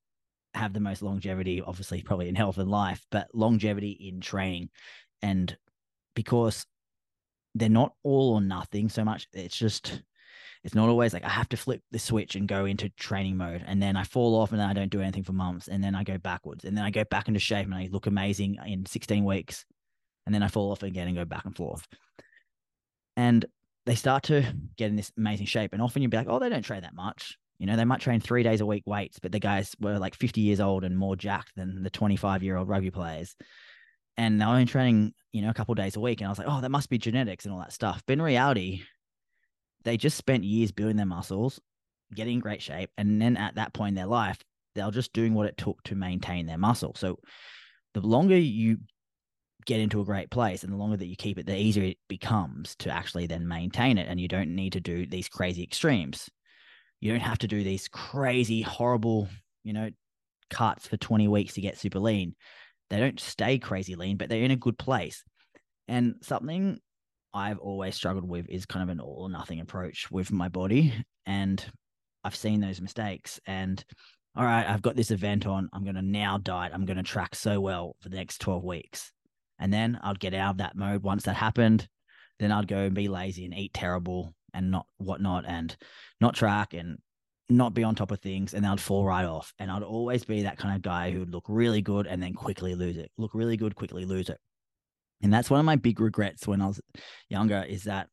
have 0.54 0.72
the 0.72 0.80
most 0.80 1.02
longevity, 1.02 1.60
obviously, 1.60 2.02
probably 2.02 2.28
in 2.28 2.36
health 2.36 2.58
and 2.58 2.70
life, 2.70 3.04
but 3.10 3.28
longevity 3.34 3.90
in 3.90 4.20
training. 4.20 4.70
And 5.22 5.56
because 6.14 6.66
they're 7.56 7.68
not 7.68 7.94
all 8.02 8.34
or 8.34 8.40
nothing 8.40 8.88
so 8.88 9.04
much. 9.04 9.26
It's 9.32 9.56
just 9.56 10.02
it's 10.62 10.74
not 10.74 10.88
always 10.88 11.12
like 11.12 11.24
I 11.24 11.30
have 11.30 11.48
to 11.50 11.56
flip 11.56 11.80
the 11.90 11.98
switch 11.98 12.34
and 12.34 12.48
go 12.48 12.64
into 12.64 12.88
training 12.90 13.36
mode 13.36 13.64
and 13.66 13.80
then 13.80 13.96
I 13.96 14.04
fall 14.04 14.34
off 14.34 14.50
and 14.50 14.60
then 14.60 14.68
I 14.68 14.72
don't 14.72 14.90
do 14.90 15.00
anything 15.00 15.22
for 15.22 15.32
months 15.32 15.68
and 15.68 15.82
then 15.82 15.94
I 15.94 16.04
go 16.04 16.18
backwards 16.18 16.64
and 16.64 16.76
then 16.76 16.84
I 16.84 16.90
go 16.90 17.04
back 17.04 17.28
into 17.28 17.40
shape 17.40 17.66
and 17.66 17.74
I 17.74 17.88
look 17.90 18.06
amazing 18.06 18.58
in 18.66 18.84
16 18.84 19.24
weeks 19.24 19.64
and 20.26 20.34
then 20.34 20.42
I 20.42 20.48
fall 20.48 20.72
off 20.72 20.82
again 20.82 21.06
and 21.06 21.16
go 21.16 21.24
back 21.24 21.44
and 21.44 21.56
forth. 21.56 21.86
And 23.16 23.44
they 23.86 23.94
start 23.94 24.24
to 24.24 24.42
get 24.76 24.90
in 24.90 24.96
this 24.96 25.12
amazing 25.16 25.46
shape 25.46 25.72
and 25.72 25.80
often 25.80 26.02
you'll 26.02 26.10
be 26.10 26.16
like, 26.16 26.28
oh, 26.28 26.38
they 26.38 26.48
don't 26.48 26.64
train 26.64 26.82
that 26.82 26.94
much. 26.94 27.38
You 27.58 27.66
know, 27.66 27.76
they 27.76 27.84
might 27.84 28.00
train 28.00 28.20
three 28.20 28.42
days 28.42 28.60
a 28.60 28.66
week 28.66 28.82
weights, 28.86 29.18
but 29.18 29.32
the 29.32 29.38
guys 29.38 29.74
were 29.80 29.98
like 29.98 30.14
50 30.14 30.42
years 30.42 30.60
old 30.60 30.84
and 30.84 30.98
more 30.98 31.16
jacked 31.16 31.52
than 31.56 31.82
the 31.82 31.90
25 31.90 32.42
year 32.42 32.56
old 32.56 32.68
rugby 32.68 32.90
players 32.90 33.34
and 34.16 34.40
they're 34.40 34.48
only 34.48 34.64
training, 34.64 35.12
you 35.32 35.42
know, 35.42 35.50
a 35.50 35.54
couple 35.54 35.74
days 35.74 35.96
a 35.96 36.00
week. 36.00 36.20
And 36.20 36.26
I 36.26 36.30
was 36.30 36.38
like, 36.38 36.48
oh, 36.48 36.60
that 36.60 36.70
must 36.70 36.88
be 36.88 36.98
genetics 36.98 37.44
and 37.44 37.52
all 37.52 37.60
that 37.60 37.72
stuff. 37.72 38.02
But 38.06 38.14
in 38.14 38.22
reality, 38.22 38.82
they 39.84 39.96
just 39.96 40.16
spent 40.16 40.44
years 40.44 40.72
building 40.72 40.96
their 40.96 41.06
muscles, 41.06 41.60
getting 42.14 42.34
in 42.34 42.40
great 42.40 42.62
shape. 42.62 42.90
And 42.96 43.20
then 43.20 43.36
at 43.36 43.56
that 43.56 43.74
point 43.74 43.90
in 43.90 43.94
their 43.94 44.06
life, 44.06 44.38
they're 44.74 44.90
just 44.90 45.12
doing 45.12 45.34
what 45.34 45.46
it 45.46 45.56
took 45.56 45.82
to 45.84 45.94
maintain 45.94 46.46
their 46.46 46.58
muscle. 46.58 46.94
So 46.96 47.18
the 47.94 48.00
longer 48.00 48.36
you 48.36 48.78
get 49.64 49.80
into 49.80 50.00
a 50.00 50.04
great 50.04 50.30
place 50.30 50.62
and 50.62 50.72
the 50.72 50.76
longer 50.76 50.96
that 50.96 51.06
you 51.06 51.16
keep 51.16 51.38
it, 51.38 51.46
the 51.46 51.56
easier 51.56 51.84
it 51.84 51.98
becomes 52.08 52.76
to 52.76 52.90
actually 52.90 53.26
then 53.26 53.48
maintain 53.48 53.98
it. 53.98 54.08
And 54.08 54.20
you 54.20 54.28
don't 54.28 54.54
need 54.54 54.72
to 54.74 54.80
do 54.80 55.06
these 55.06 55.28
crazy 55.28 55.62
extremes. 55.62 56.30
You 57.00 57.12
don't 57.12 57.20
have 57.20 57.38
to 57.38 57.48
do 57.48 57.62
these 57.62 57.88
crazy, 57.88 58.62
horrible, 58.62 59.28
you 59.62 59.72
know, 59.72 59.90
cuts 60.48 60.86
for 60.86 60.96
20 60.96 61.28
weeks 61.28 61.54
to 61.54 61.60
get 61.60 61.78
super 61.78 61.98
lean 61.98 62.34
they 62.90 62.98
don't 62.98 63.20
stay 63.20 63.58
crazy 63.58 63.94
lean, 63.94 64.16
but 64.16 64.28
they're 64.28 64.42
in 64.42 64.50
a 64.50 64.56
good 64.56 64.78
place. 64.78 65.24
And 65.88 66.14
something 66.22 66.78
I've 67.32 67.58
always 67.58 67.94
struggled 67.94 68.28
with 68.28 68.48
is 68.48 68.66
kind 68.66 68.82
of 68.82 68.88
an 68.88 69.00
all 69.00 69.22
or 69.22 69.30
nothing 69.30 69.60
approach 69.60 70.10
with 70.10 70.32
my 70.32 70.48
body. 70.48 70.94
And 71.26 71.64
I've 72.24 72.36
seen 72.36 72.60
those 72.60 72.80
mistakes. 72.80 73.40
And 73.46 73.84
all 74.36 74.44
right, 74.44 74.68
I've 74.68 74.82
got 74.82 74.96
this 74.96 75.10
event 75.10 75.46
on. 75.46 75.68
I'm 75.72 75.84
going 75.84 75.96
to 75.96 76.02
now 76.02 76.38
diet. 76.38 76.72
I'm 76.74 76.84
going 76.84 76.96
to 76.96 77.02
track 77.02 77.34
so 77.34 77.60
well 77.60 77.96
for 78.00 78.08
the 78.08 78.16
next 78.16 78.38
12 78.38 78.64
weeks. 78.64 79.12
And 79.58 79.72
then 79.72 79.98
I'd 80.02 80.20
get 80.20 80.34
out 80.34 80.52
of 80.52 80.58
that 80.58 80.76
mode 80.76 81.02
once 81.02 81.24
that 81.24 81.36
happened. 81.36 81.88
Then 82.38 82.52
I'd 82.52 82.68
go 82.68 82.78
and 82.78 82.94
be 82.94 83.08
lazy 83.08 83.44
and 83.44 83.54
eat 83.54 83.72
terrible 83.72 84.34
and 84.52 84.70
not 84.70 84.86
whatnot 84.98 85.44
and 85.46 85.74
not 86.20 86.34
track 86.34 86.74
and 86.74 86.98
not 87.48 87.74
be 87.74 87.84
on 87.84 87.94
top 87.94 88.10
of 88.10 88.20
things 88.20 88.54
and 88.54 88.66
I'd 88.66 88.80
fall 88.80 89.04
right 89.04 89.24
off. 89.24 89.52
And 89.58 89.70
I'd 89.70 89.82
always 89.82 90.24
be 90.24 90.42
that 90.42 90.58
kind 90.58 90.74
of 90.74 90.82
guy 90.82 91.10
who 91.10 91.20
would 91.20 91.32
look 91.32 91.44
really 91.48 91.82
good 91.82 92.06
and 92.06 92.22
then 92.22 92.34
quickly 92.34 92.74
lose 92.74 92.96
it. 92.96 93.10
Look 93.16 93.34
really 93.34 93.56
good, 93.56 93.74
quickly 93.74 94.04
lose 94.04 94.28
it. 94.28 94.38
And 95.22 95.32
that's 95.32 95.50
one 95.50 95.60
of 95.60 95.66
my 95.66 95.76
big 95.76 96.00
regrets 96.00 96.46
when 96.46 96.60
I 96.60 96.66
was 96.66 96.80
younger 97.28 97.64
is 97.66 97.84
that 97.84 98.08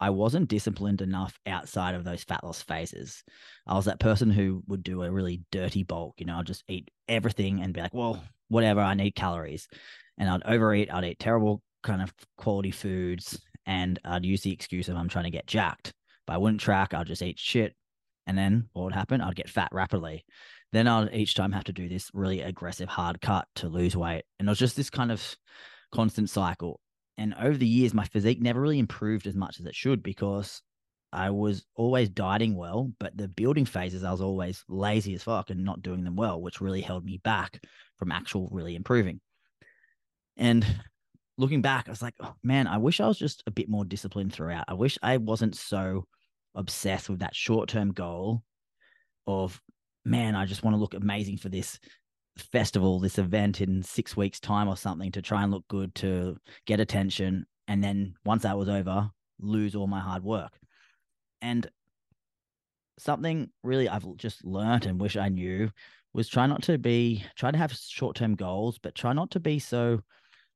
I 0.00 0.10
wasn't 0.10 0.48
disciplined 0.48 1.02
enough 1.02 1.38
outside 1.46 1.94
of 1.94 2.04
those 2.04 2.24
fat 2.24 2.44
loss 2.44 2.62
phases. 2.62 3.24
I 3.66 3.74
was 3.74 3.86
that 3.86 4.00
person 4.00 4.30
who 4.30 4.62
would 4.68 4.82
do 4.82 5.02
a 5.02 5.10
really 5.10 5.42
dirty 5.50 5.82
bulk, 5.82 6.14
you 6.18 6.26
know, 6.26 6.38
I'd 6.38 6.46
just 6.46 6.64
eat 6.68 6.90
everything 7.08 7.60
and 7.60 7.74
be 7.74 7.80
like, 7.80 7.94
well, 7.94 8.22
whatever, 8.48 8.80
I 8.80 8.94
need 8.94 9.14
calories. 9.16 9.68
And 10.16 10.28
I'd 10.28 10.44
overeat, 10.44 10.92
I'd 10.92 11.04
eat 11.04 11.18
terrible 11.18 11.62
kind 11.82 12.02
of 12.02 12.12
quality 12.36 12.70
foods, 12.70 13.40
and 13.66 13.98
I'd 14.04 14.24
use 14.24 14.42
the 14.42 14.52
excuse 14.52 14.88
of 14.88 14.96
I'm 14.96 15.08
trying 15.08 15.24
to 15.24 15.30
get 15.30 15.46
jacked. 15.46 15.92
But 16.26 16.34
I 16.34 16.38
wouldn't 16.38 16.60
track, 16.60 16.94
I'd 16.94 17.06
just 17.06 17.22
eat 17.22 17.38
shit. 17.38 17.74
And 18.28 18.36
then 18.36 18.68
what 18.74 18.84
would 18.84 18.94
happen? 18.94 19.22
I'd 19.22 19.34
get 19.34 19.48
fat 19.48 19.70
rapidly. 19.72 20.24
Then 20.70 20.86
I'd 20.86 21.14
each 21.14 21.34
time 21.34 21.50
have 21.52 21.64
to 21.64 21.72
do 21.72 21.88
this 21.88 22.10
really 22.12 22.42
aggressive 22.42 22.88
hard 22.88 23.22
cut 23.22 23.48
to 23.56 23.68
lose 23.68 23.96
weight. 23.96 24.24
And 24.38 24.46
it 24.46 24.50
was 24.50 24.58
just 24.58 24.76
this 24.76 24.90
kind 24.90 25.10
of 25.10 25.34
constant 25.92 26.28
cycle. 26.28 26.78
And 27.16 27.34
over 27.40 27.56
the 27.56 27.66
years, 27.66 27.94
my 27.94 28.04
physique 28.04 28.40
never 28.40 28.60
really 28.60 28.78
improved 28.78 29.26
as 29.26 29.34
much 29.34 29.58
as 29.58 29.66
it 29.66 29.74
should 29.74 30.02
because 30.02 30.60
I 31.10 31.30
was 31.30 31.64
always 31.74 32.10
dieting 32.10 32.54
well, 32.54 32.92
but 33.00 33.16
the 33.16 33.28
building 33.28 33.64
phases, 33.64 34.04
I 34.04 34.10
was 34.10 34.20
always 34.20 34.62
lazy 34.68 35.14
as 35.14 35.22
fuck 35.22 35.48
and 35.48 35.64
not 35.64 35.80
doing 35.80 36.04
them 36.04 36.14
well, 36.14 36.38
which 36.40 36.60
really 36.60 36.82
held 36.82 37.06
me 37.06 37.18
back 37.24 37.64
from 37.96 38.12
actual 38.12 38.50
really 38.52 38.76
improving. 38.76 39.20
And 40.36 40.66
looking 41.38 41.62
back, 41.62 41.88
I 41.88 41.92
was 41.92 42.02
like, 42.02 42.14
oh, 42.20 42.34
man, 42.42 42.66
I 42.66 42.76
wish 42.76 43.00
I 43.00 43.08
was 43.08 43.18
just 43.18 43.42
a 43.46 43.50
bit 43.50 43.70
more 43.70 43.86
disciplined 43.86 44.34
throughout. 44.34 44.66
I 44.68 44.74
wish 44.74 44.98
I 45.02 45.16
wasn't 45.16 45.56
so 45.56 46.04
obsessed 46.58 47.08
with 47.08 47.20
that 47.20 47.34
short 47.34 47.68
term 47.68 47.92
goal 47.92 48.42
of, 49.26 49.60
man, 50.04 50.34
I 50.34 50.44
just 50.44 50.62
want 50.62 50.74
to 50.74 50.80
look 50.80 50.94
amazing 50.94 51.38
for 51.38 51.48
this 51.48 51.78
festival, 52.36 53.00
this 53.00 53.18
event 53.18 53.60
in 53.60 53.82
six 53.82 54.16
weeks' 54.16 54.40
time 54.40 54.68
or 54.68 54.76
something 54.76 55.12
to 55.12 55.22
try 55.22 55.42
and 55.42 55.52
look 55.52 55.66
good 55.68 55.94
to 55.96 56.36
get 56.66 56.80
attention. 56.80 57.46
And 57.68 57.82
then 57.82 58.14
once 58.24 58.42
that 58.42 58.58
was 58.58 58.68
over, 58.68 59.10
lose 59.38 59.74
all 59.74 59.86
my 59.86 60.00
hard 60.00 60.22
work. 60.22 60.52
And 61.40 61.68
something 62.98 63.48
really 63.62 63.88
I've 63.88 64.16
just 64.16 64.44
learned 64.44 64.86
and 64.86 65.00
wish 65.00 65.16
I 65.16 65.28
knew 65.28 65.70
was 66.12 66.28
try 66.28 66.46
not 66.46 66.62
to 66.64 66.78
be, 66.78 67.24
try 67.36 67.50
to 67.50 67.58
have 67.58 67.72
short 67.72 68.16
term 68.16 68.34
goals, 68.34 68.78
but 68.78 68.94
try 68.94 69.12
not 69.12 69.30
to 69.32 69.40
be 69.40 69.58
so 69.58 70.00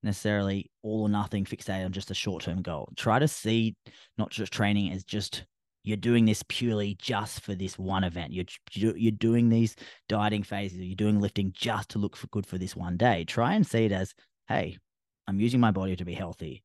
necessarily 0.03 0.71
all 0.83 1.03
or 1.03 1.09
nothing 1.09 1.45
fixated 1.45 1.85
on 1.85 1.93
just 1.93 2.11
a 2.11 2.15
short 2.15 2.43
term 2.43 2.63
goal. 2.63 2.93
Try 2.97 3.19
to 3.19 3.29
see 3.29 3.77
not 4.19 4.31
just 4.31 4.53
training 4.53 4.93
as 4.93 5.05
just 5.05 5.45
you're 5.85 5.97
doing 5.97 6.25
this 6.25 6.43
purely 6.49 6.95
just 6.95 7.41
for 7.41 7.55
this 7.55 7.79
one 7.79 8.05
event. 8.05 8.33
You're 8.33 8.47
you're 8.73 9.11
doing 9.11 9.49
these 9.49 9.77
dieting 10.09 10.43
phases. 10.43 10.79
You're 10.79 10.97
doing 10.97 11.21
lifting 11.21 11.53
just 11.55 11.91
to 11.91 11.99
look 11.99 12.17
for 12.17 12.29
good 12.29 12.47
for 12.47 12.59
this 12.59 12.77
one 12.77 12.97
day. 12.97 13.25
Try 13.25 13.55
and 13.55 13.67
see 13.67 13.87
it 13.87 13.93
as, 13.93 14.15
hey, 14.49 14.79
I'm 15.27 15.41
using 15.41 15.61
my 15.61 15.71
body 15.71 15.97
to 15.97 16.05
be 16.05 16.15
healthy. 16.15 16.63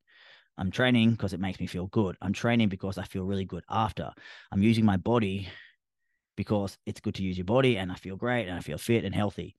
I'm 0.56 0.70
training 0.70 1.12
because 1.12 1.32
it 1.32 1.40
makes 1.40 1.60
me 1.60 1.66
feel 1.66 1.86
good. 1.86 2.16
I'm 2.20 2.32
training 2.32 2.68
because 2.68 2.98
I 2.98 3.04
feel 3.04 3.24
really 3.24 3.44
good 3.44 3.64
after. 3.70 4.12
I'm 4.50 4.62
using 4.62 4.84
my 4.84 4.96
body 4.96 5.48
because 6.36 6.76
it's 6.86 7.00
good 7.00 7.14
to 7.16 7.22
use 7.22 7.38
your 7.38 7.44
body 7.44 7.78
and 7.78 7.90
I 7.90 7.94
feel 7.94 8.16
great 8.16 8.48
and 8.48 8.56
I 8.56 8.60
feel 8.60 8.78
fit 8.78 9.04
and 9.04 9.14
healthy. 9.14 9.56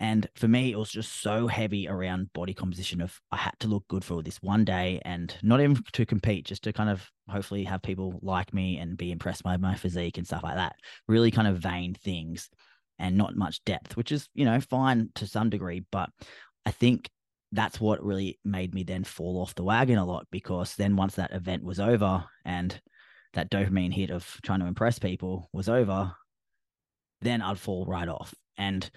And 0.00 0.28
for 0.34 0.48
me, 0.48 0.72
it 0.72 0.78
was 0.78 0.90
just 0.90 1.22
so 1.22 1.46
heavy 1.46 1.88
around 1.88 2.32
body 2.32 2.52
composition 2.52 3.00
of 3.00 3.18
I 3.30 3.36
had 3.36 3.54
to 3.60 3.68
look 3.68 3.86
good 3.88 4.04
for 4.04 4.22
this 4.22 4.42
one 4.42 4.64
day 4.64 5.00
and 5.04 5.34
not 5.42 5.60
even 5.60 5.82
to 5.92 6.04
compete, 6.04 6.46
just 6.46 6.64
to 6.64 6.72
kind 6.72 6.90
of 6.90 7.08
hopefully 7.28 7.64
have 7.64 7.82
people 7.82 8.18
like 8.22 8.52
me 8.52 8.78
and 8.78 8.96
be 8.96 9.12
impressed 9.12 9.44
by 9.44 9.56
my 9.56 9.76
physique 9.76 10.18
and 10.18 10.26
stuff 10.26 10.42
like 10.42 10.56
that. 10.56 10.74
Really 11.06 11.30
kind 11.30 11.46
of 11.46 11.58
vain 11.58 11.94
things 11.94 12.50
and 12.98 13.16
not 13.16 13.36
much 13.36 13.62
depth, 13.64 13.96
which 13.96 14.10
is, 14.10 14.28
you 14.34 14.44
know, 14.44 14.60
fine 14.60 15.10
to 15.14 15.26
some 15.26 15.48
degree. 15.48 15.84
But 15.92 16.10
I 16.66 16.70
think 16.72 17.08
that's 17.52 17.80
what 17.80 18.04
really 18.04 18.38
made 18.44 18.74
me 18.74 18.82
then 18.82 19.04
fall 19.04 19.40
off 19.40 19.54
the 19.54 19.62
wagon 19.62 19.98
a 19.98 20.04
lot 20.04 20.26
because 20.32 20.74
then 20.74 20.96
once 20.96 21.14
that 21.14 21.32
event 21.32 21.62
was 21.62 21.78
over 21.78 22.24
and 22.44 22.80
that 23.34 23.50
dopamine 23.50 23.92
hit 23.92 24.10
of 24.10 24.38
trying 24.42 24.60
to 24.60 24.66
impress 24.66 24.98
people 24.98 25.48
was 25.52 25.68
over, 25.68 26.12
then 27.20 27.42
I'd 27.42 27.58
fall 27.58 27.86
right 27.86 28.08
off. 28.08 28.34
And 28.56 28.88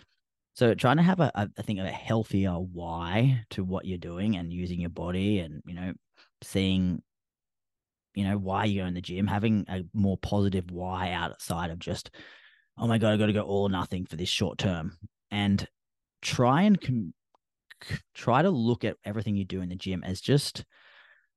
so 0.58 0.74
trying 0.74 0.98
to 0.98 1.04
have 1.04 1.20
a, 1.20 1.32
a 1.36 1.48
I 1.56 1.62
think 1.62 1.80
a 1.80 1.86
healthier 1.86 2.54
why 2.54 3.44
to 3.52 3.64
what 3.64 3.86
you're 3.86 4.00
doing 4.00 4.38
and 4.38 4.52
using 4.52 4.80
your 4.80 4.90
body 4.90 5.38
and 5.38 5.62
you 5.68 5.76
know 5.76 5.94
seeing 6.42 7.04
you 8.16 8.24
know 8.24 8.40
why 8.40 8.66
you 8.66 8.82
go 8.82 8.88
in 8.88 8.96
the 8.96 9.02
gym, 9.02 9.28
having 9.28 9.66
a 9.70 9.84
more 9.94 10.18
positive 10.18 10.72
why 10.72 11.12
outside 11.12 11.70
of 11.70 11.78
just 11.78 12.10
oh 12.76 12.88
my 12.88 12.98
god, 12.98 13.14
I 13.14 13.18
got 13.18 13.28
to 13.28 13.34
go 13.34 13.42
all 13.42 13.64
or 13.64 13.70
nothing 13.70 14.08
for 14.08 14.16
this 14.16 14.30
short 14.30 14.58
term, 14.58 14.98
and 15.30 15.68
try 16.24 16.64
and 16.64 16.82
com- 16.82 17.14
try 18.16 18.42
to 18.42 18.50
look 18.50 18.84
at 18.84 18.98
everything 19.06 19.36
you 19.36 19.46
do 19.46 19.62
in 19.62 19.70
the 19.70 19.76
gym 19.76 20.04
as 20.04 20.22
just 20.22 20.66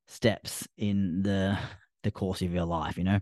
steps 0.08 0.66
in 0.78 1.20
the 1.22 1.58
the 2.04 2.10
course 2.10 2.40
of 2.40 2.54
your 2.54 2.64
life. 2.64 2.96
You 2.96 3.04
know, 3.04 3.20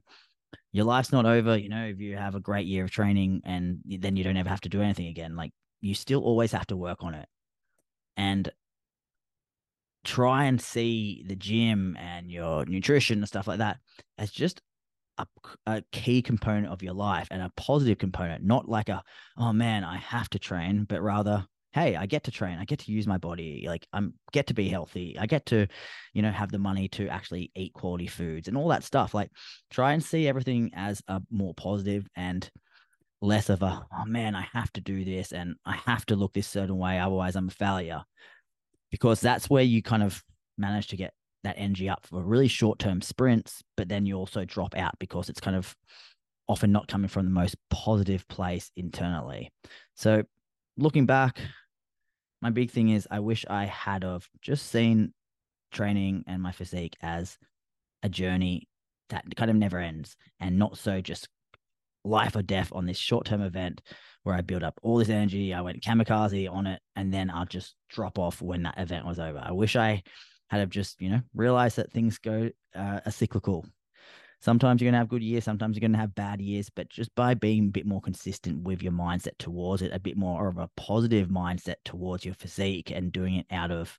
your 0.71 0.85
life's 0.85 1.11
not 1.11 1.27
over. 1.27 1.59
You 1.59 1.71
know, 1.71 1.87
if 1.87 1.99
you 1.99 2.17
have 2.17 2.37
a 2.37 2.41
great 2.41 2.69
year 2.69 2.85
of 2.85 2.93
training 2.93 3.41
and 3.45 3.81
then 3.85 4.15
you 4.15 4.23
don't 4.23 4.37
ever 4.37 4.49
have 4.49 4.61
to 4.61 4.69
do 4.69 4.81
anything 4.81 5.09
again, 5.09 5.35
like 5.35 5.51
you 5.81 5.95
still 5.95 6.23
always 6.23 6.53
have 6.53 6.67
to 6.67 6.77
work 6.77 7.03
on 7.03 7.15
it 7.15 7.29
and 8.17 8.51
try 10.05 10.45
and 10.45 10.61
see 10.61 11.25
the 11.27 11.37
gym 11.37 11.97
and 11.99 12.31
your 12.31 12.65
nutrition 12.67 13.19
and 13.19 13.29
stuff 13.29 13.47
like 13.47 13.59
that 13.59 13.79
as 14.17 14.31
just 14.31 14.61
a, 15.19 15.27
a, 15.67 15.83
key 15.93 16.23
component 16.23 16.69
of 16.69 16.83
your 16.83 16.95
life 16.95 17.29
and 17.31 17.43
a 17.43 17.53
positive 17.57 17.99
component, 17.99 18.45
not 18.45 18.69
like 18.69 18.89
a, 18.89 19.03
oh 19.37 19.53
man, 19.53 19.85
I 19.85 19.97
have 19.99 20.31
to 20.31 20.39
train, 20.39 20.85
but 20.85 21.03
rather, 21.03 21.45
hey, 21.73 21.97
I 21.97 22.07
get 22.07 22.25
to 22.25 22.31
train. 22.31 22.59
I 22.59 22.65
get 22.65 22.79
to 22.81 22.93
use 22.93 23.07
my 23.07 23.19
body. 23.19 23.65
Like 23.67 23.87
I'm 23.93 24.15
get 24.33 24.47
to 24.49 24.55
be 24.55 24.69
healthy. 24.69 25.17
I 25.19 25.27
get 25.27 25.47
to, 25.47 25.67
you 26.15 26.23
know, 26.23 26.31
have 26.31 26.51
the 26.51 26.59
money 26.59 26.89
to 26.91 27.09
actually 27.09 27.51
eat 27.55 27.75
quality 27.75 28.07
foods 28.07 28.49
and 28.49 28.57
all 28.57 28.69
that 28.69 28.85
stuff. 28.85 29.13
Like 29.13 29.31
try 29.71 29.93
and 29.93 30.03
see 30.03 30.27
everything 30.27 30.71
as 30.75 31.03
a 31.09 31.21
more 31.31 31.55
positive 31.55 32.07
and 32.17 32.49
less 33.21 33.49
of 33.49 33.63
a 33.63 33.85
oh 33.93 34.05
man 34.05 34.35
i 34.37 34.47
have 34.53 34.73
to 34.73 34.81
do 34.81 35.05
this 35.05 35.33
and 35.33 35.57
i 35.65 35.75
have 35.75 36.07
to 36.07 36.15
look 36.15 36.33
this 36.33 36.47
certain 36.47 36.79
way 36.79 36.99
otherwise 36.99 37.37
i'm 37.37 37.49
a 37.49 37.53
failure. 37.53 38.03
Because 38.91 39.21
that's 39.21 39.51
where 39.51 39.63
you 39.63 39.83
kind 39.83 40.03
of 40.03 40.23
manage 40.57 40.89
to 40.89 40.97
get 40.97 41.13
that 41.45 41.57
energy 41.59 41.91
up 41.91 42.07
for 42.07 42.23
really 42.23 42.49
short 42.49 42.79
term 42.79 43.03
sprints 43.03 43.63
but 43.77 43.89
then 43.89 44.07
you 44.07 44.17
also 44.17 44.45
drop 44.45 44.77
out 44.77 44.99
because 44.99 45.29
it's 45.29 45.41
kind 45.41 45.57
of 45.57 45.77
often 46.49 46.73
not 46.73 46.89
coming 46.89 47.09
from 47.09 47.27
the 47.27 47.31
most 47.31 47.57
positive 47.69 48.27
place 48.29 48.71
internally. 48.77 49.53
So 49.95 50.23
looking 50.79 51.05
back 51.05 51.39
my 52.41 52.51
big 52.51 52.71
thing 52.71 52.91
is 52.91 53.09
i 53.11 53.19
wish 53.19 53.45
i 53.51 53.65
had 53.65 54.05
of 54.05 54.29
just 54.41 54.71
seen 54.71 55.13
training 55.73 56.25
and 56.27 56.41
my 56.41 56.53
physique 56.53 56.97
as 57.03 57.37
a 58.03 58.09
journey 58.09 58.69
that 59.11 59.25
kind 59.37 59.51
of 59.51 59.57
never 59.57 59.79
ends 59.79 60.17
and 60.39 60.59
not 60.59 60.79
so 60.79 61.01
just 61.01 61.29
life 62.05 62.37
or 62.37 62.43
death 62.43 62.71
on 62.73 62.87
this 62.87 62.99
short 62.99 63.27
term 63.27 63.43
event 63.43 63.83
where 64.23 64.35
I 64.35 64.41
build 64.41 64.63
up 64.63 64.79
all 64.83 64.99
this 64.99 65.09
energy. 65.09 65.55
I 65.55 65.61
went 65.61 65.83
kamikaze 65.83 66.51
on 66.51 66.67
it, 66.67 66.81
and 66.97 67.13
then 67.13 67.31
I'll 67.31 67.47
just 67.47 67.75
drop 67.89 68.19
off 68.19 68.43
when 68.43 68.63
that 68.65 68.79
event 68.79 69.07
was 69.07 69.19
over. 69.19 69.41
I 69.43 69.53
wish 69.53 69.77
I 69.77 70.03
had 70.51 70.61
have 70.61 70.71
just 70.71 71.01
you 71.01 71.11
know 71.11 71.21
realized 71.35 71.77
that 71.77 71.93
things 71.93 72.19
go 72.19 72.51
uh, 72.75 73.11
cyclical. 73.11 73.67
Sometimes 74.41 74.81
you're 74.81 74.89
gonna 74.89 74.99
have 74.99 75.09
good 75.09 75.23
years, 75.23 75.45
sometimes 75.45 75.77
you're 75.77 75.89
gonna 75.89 75.99
have 75.99 76.15
bad 76.15 76.41
years, 76.41 76.71
but 76.71 76.89
just 76.89 77.15
by 77.15 77.35
being 77.35 77.67
a 77.67 77.73
bit 77.73 77.87
more 77.87 78.01
consistent 78.01 78.63
with 78.63 78.83
your 78.83 78.93
mindset 78.93 79.37
towards 79.39 79.83
it, 79.83 79.93
a 79.93 79.99
bit 79.99 80.17
more 80.17 80.47
of 80.49 80.59
a 80.59 80.71
positive 80.77 81.29
mindset 81.29 81.77
towards 81.85 82.25
your 82.25 82.35
physique, 82.35 82.91
and 82.91 83.13
doing 83.13 83.35
it 83.35 83.47
out 83.51 83.71
of 83.71 83.99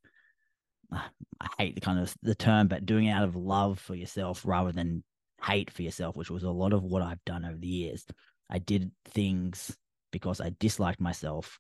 I 0.92 1.48
hate 1.58 1.76
the 1.76 1.82
kind 1.82 2.00
of 2.00 2.14
the 2.22 2.36
term, 2.36 2.68
but 2.68 2.86
doing 2.86 3.06
it 3.06 3.12
out 3.12 3.24
of 3.24 3.36
love 3.36 3.80
for 3.80 3.96
yourself 3.96 4.44
rather 4.46 4.72
than 4.72 5.04
hate 5.44 5.72
for 5.72 5.82
yourself, 5.82 6.16
which 6.16 6.30
was 6.30 6.44
a 6.44 6.50
lot 6.50 6.74
of 6.74 6.84
what 6.84 7.02
I've 7.02 7.24
done 7.26 7.46
over 7.46 7.58
the 7.58 7.68
years. 7.68 8.06
I 8.50 8.60
did 8.60 8.92
things 9.06 9.76
because 10.12 10.42
I 10.42 10.54
disliked 10.60 11.00
myself 11.00 11.60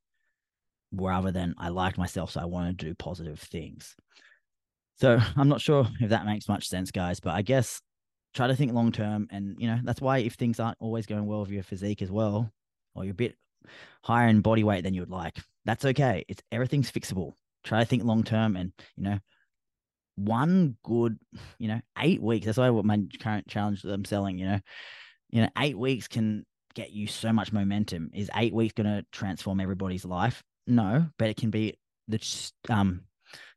rather 0.91 1.31
than 1.31 1.55
I 1.57 1.69
liked 1.69 1.97
myself. 1.97 2.31
So 2.31 2.41
I 2.41 2.45
wanted 2.45 2.79
to 2.79 2.85
do 2.87 2.95
positive 2.95 3.39
things. 3.39 3.95
So 4.99 5.19
I'm 5.37 5.49
not 5.49 5.61
sure 5.61 5.87
if 5.99 6.09
that 6.09 6.25
makes 6.25 6.47
much 6.47 6.67
sense, 6.67 6.91
guys, 6.91 7.19
but 7.19 7.35
I 7.35 7.41
guess 7.41 7.81
try 8.33 8.47
to 8.47 8.55
think 8.55 8.73
long 8.73 8.91
term. 8.91 9.27
And, 9.31 9.55
you 9.59 9.67
know, 9.67 9.79
that's 9.83 10.01
why 10.01 10.19
if 10.19 10.33
things 10.33 10.59
aren't 10.59 10.77
always 10.79 11.05
going 11.05 11.25
well 11.25 11.41
with 11.41 11.51
your 11.51 11.63
physique 11.63 12.01
as 12.01 12.11
well, 12.11 12.51
or 12.95 13.03
you're 13.03 13.11
a 13.11 13.15
bit 13.15 13.35
higher 14.03 14.27
in 14.27 14.41
body 14.41 14.63
weight 14.63 14.83
than 14.83 14.93
you 14.93 15.01
would 15.01 15.09
like, 15.09 15.37
that's 15.65 15.85
okay. 15.85 16.25
It's 16.27 16.41
everything's 16.51 16.91
fixable. 16.91 17.33
Try 17.63 17.79
to 17.79 17.85
think 17.85 18.03
long 18.03 18.23
term 18.23 18.55
and, 18.55 18.71
you 18.95 19.03
know, 19.03 19.19
one 20.19 20.75
good, 20.83 21.17
you 21.57 21.67
know, 21.67 21.81
eight 21.97 22.21
weeks. 22.21 22.45
That's 22.45 22.57
why 22.57 22.69
what 22.69 22.85
my 22.85 22.99
current 23.21 23.47
challenge 23.47 23.81
that 23.83 23.93
I'm 23.93 24.05
selling, 24.05 24.37
you 24.37 24.47
know, 24.47 24.59
you 25.29 25.41
know, 25.41 25.49
eight 25.57 25.77
weeks 25.77 26.07
can 26.07 26.45
get 26.75 26.91
you 26.91 27.07
so 27.07 27.31
much 27.33 27.51
momentum. 27.51 28.11
Is 28.13 28.29
eight 28.35 28.53
weeks 28.53 28.73
going 28.73 28.87
to 28.87 29.05
transform 29.11 29.59
everybody's 29.59 30.05
life? 30.05 30.43
No, 30.67 31.07
but 31.17 31.29
it 31.29 31.37
can 31.37 31.49
be 31.49 31.75
the 32.07 32.19
um 32.69 33.01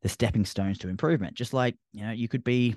the 0.02 0.08
stepping 0.08 0.44
stones 0.44 0.78
to 0.78 0.88
improvement. 0.88 1.34
Just 1.34 1.54
like, 1.54 1.76
you 1.92 2.04
know, 2.04 2.12
you 2.12 2.28
could 2.28 2.44
be 2.44 2.74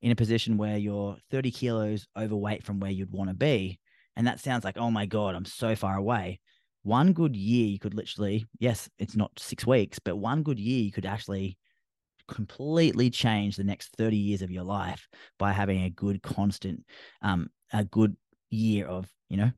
in 0.00 0.10
a 0.10 0.16
position 0.16 0.56
where 0.56 0.76
you're 0.76 1.16
30 1.30 1.50
kilos 1.50 2.06
overweight 2.18 2.64
from 2.64 2.80
where 2.80 2.90
you'd 2.90 3.12
want 3.12 3.30
to 3.30 3.34
be. 3.34 3.78
And 4.16 4.26
that 4.26 4.40
sounds 4.40 4.64
like, 4.64 4.76
oh 4.76 4.90
my 4.90 5.06
God, 5.06 5.34
I'm 5.34 5.44
so 5.44 5.76
far 5.76 5.96
away. 5.96 6.40
One 6.82 7.12
good 7.12 7.36
year, 7.36 7.68
you 7.68 7.78
could 7.78 7.94
literally, 7.94 8.44
yes, 8.58 8.88
it's 8.98 9.14
not 9.14 9.30
six 9.38 9.64
weeks, 9.64 10.00
but 10.00 10.16
one 10.16 10.42
good 10.42 10.58
year, 10.58 10.82
you 10.82 10.90
could 10.90 11.06
actually 11.06 11.56
completely 12.32 13.10
change 13.10 13.56
the 13.56 13.64
next 13.64 13.94
30 13.96 14.16
years 14.16 14.42
of 14.42 14.50
your 14.50 14.64
life 14.64 15.08
by 15.38 15.52
having 15.52 15.82
a 15.82 15.90
good, 15.90 16.22
constant, 16.22 16.84
um, 17.22 17.50
a 17.72 17.84
good 17.84 18.16
year 18.50 18.86
of, 18.86 19.08
you 19.28 19.36
know, 19.36 19.50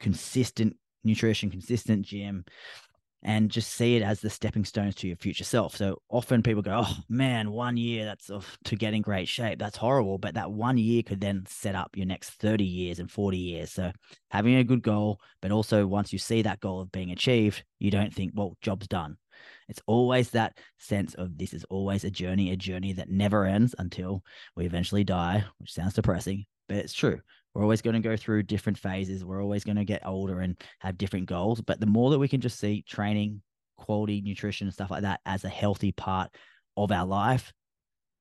consistent 0.00 0.76
nutrition, 1.04 1.50
consistent 1.50 2.04
gym, 2.04 2.44
and 3.22 3.50
just 3.50 3.72
see 3.72 3.96
it 3.96 4.02
as 4.02 4.20
the 4.20 4.30
stepping 4.30 4.64
stones 4.64 4.94
to 4.94 5.08
your 5.08 5.16
future 5.16 5.44
self. 5.44 5.74
So 5.76 6.00
often 6.08 6.42
people 6.42 6.62
go, 6.62 6.82
"Oh 6.84 6.96
man, 7.08 7.50
one 7.50 7.76
year 7.76 8.04
that's 8.04 8.30
of, 8.30 8.56
to 8.64 8.76
get 8.76 8.94
in 8.94 9.02
great 9.02 9.26
shape. 9.26 9.58
That's 9.58 9.76
horrible." 9.76 10.18
But 10.18 10.34
that 10.34 10.52
one 10.52 10.78
year 10.78 11.02
could 11.02 11.20
then 11.20 11.44
set 11.46 11.74
up 11.74 11.96
your 11.96 12.06
next 12.06 12.30
30 12.30 12.64
years 12.64 12.98
and 12.98 13.10
40 13.10 13.36
years. 13.36 13.72
So 13.72 13.90
having 14.30 14.56
a 14.56 14.64
good 14.64 14.82
goal, 14.82 15.20
but 15.40 15.50
also 15.50 15.86
once 15.86 16.12
you 16.12 16.18
see 16.18 16.42
that 16.42 16.60
goal 16.60 16.80
of 16.80 16.92
being 16.92 17.10
achieved, 17.10 17.64
you 17.78 17.90
don't 17.90 18.14
think, 18.14 18.32
"Well, 18.34 18.56
job's 18.60 18.86
done." 18.86 19.16
It's 19.68 19.82
always 19.86 20.30
that 20.30 20.58
sense 20.78 21.14
of 21.14 21.36
this 21.36 21.52
is 21.52 21.64
always 21.70 22.04
a 22.04 22.10
journey, 22.10 22.50
a 22.52 22.56
journey 22.56 22.92
that 22.94 23.10
never 23.10 23.44
ends 23.44 23.74
until 23.78 24.22
we 24.56 24.66
eventually 24.66 25.04
die, 25.04 25.44
which 25.58 25.72
sounds 25.72 25.94
depressing, 25.94 26.44
but 26.68 26.78
it's 26.78 26.94
true. 26.94 27.20
We're 27.54 27.62
always 27.62 27.82
going 27.82 27.94
to 27.94 28.06
go 28.06 28.16
through 28.16 28.42
different 28.42 28.78
phases. 28.78 29.24
We're 29.24 29.42
always 29.42 29.64
going 29.64 29.76
to 29.76 29.84
get 29.84 30.06
older 30.06 30.40
and 30.40 30.60
have 30.80 30.98
different 30.98 31.26
goals. 31.26 31.62
But 31.62 31.80
the 31.80 31.86
more 31.86 32.10
that 32.10 32.18
we 32.18 32.28
can 32.28 32.42
just 32.42 32.60
see 32.60 32.84
training, 32.86 33.40
quality 33.78 34.20
nutrition, 34.20 34.66
and 34.66 34.74
stuff 34.74 34.90
like 34.90 35.02
that 35.02 35.20
as 35.24 35.44
a 35.44 35.48
healthy 35.48 35.92
part 35.92 36.30
of 36.76 36.92
our 36.92 37.06
life, 37.06 37.52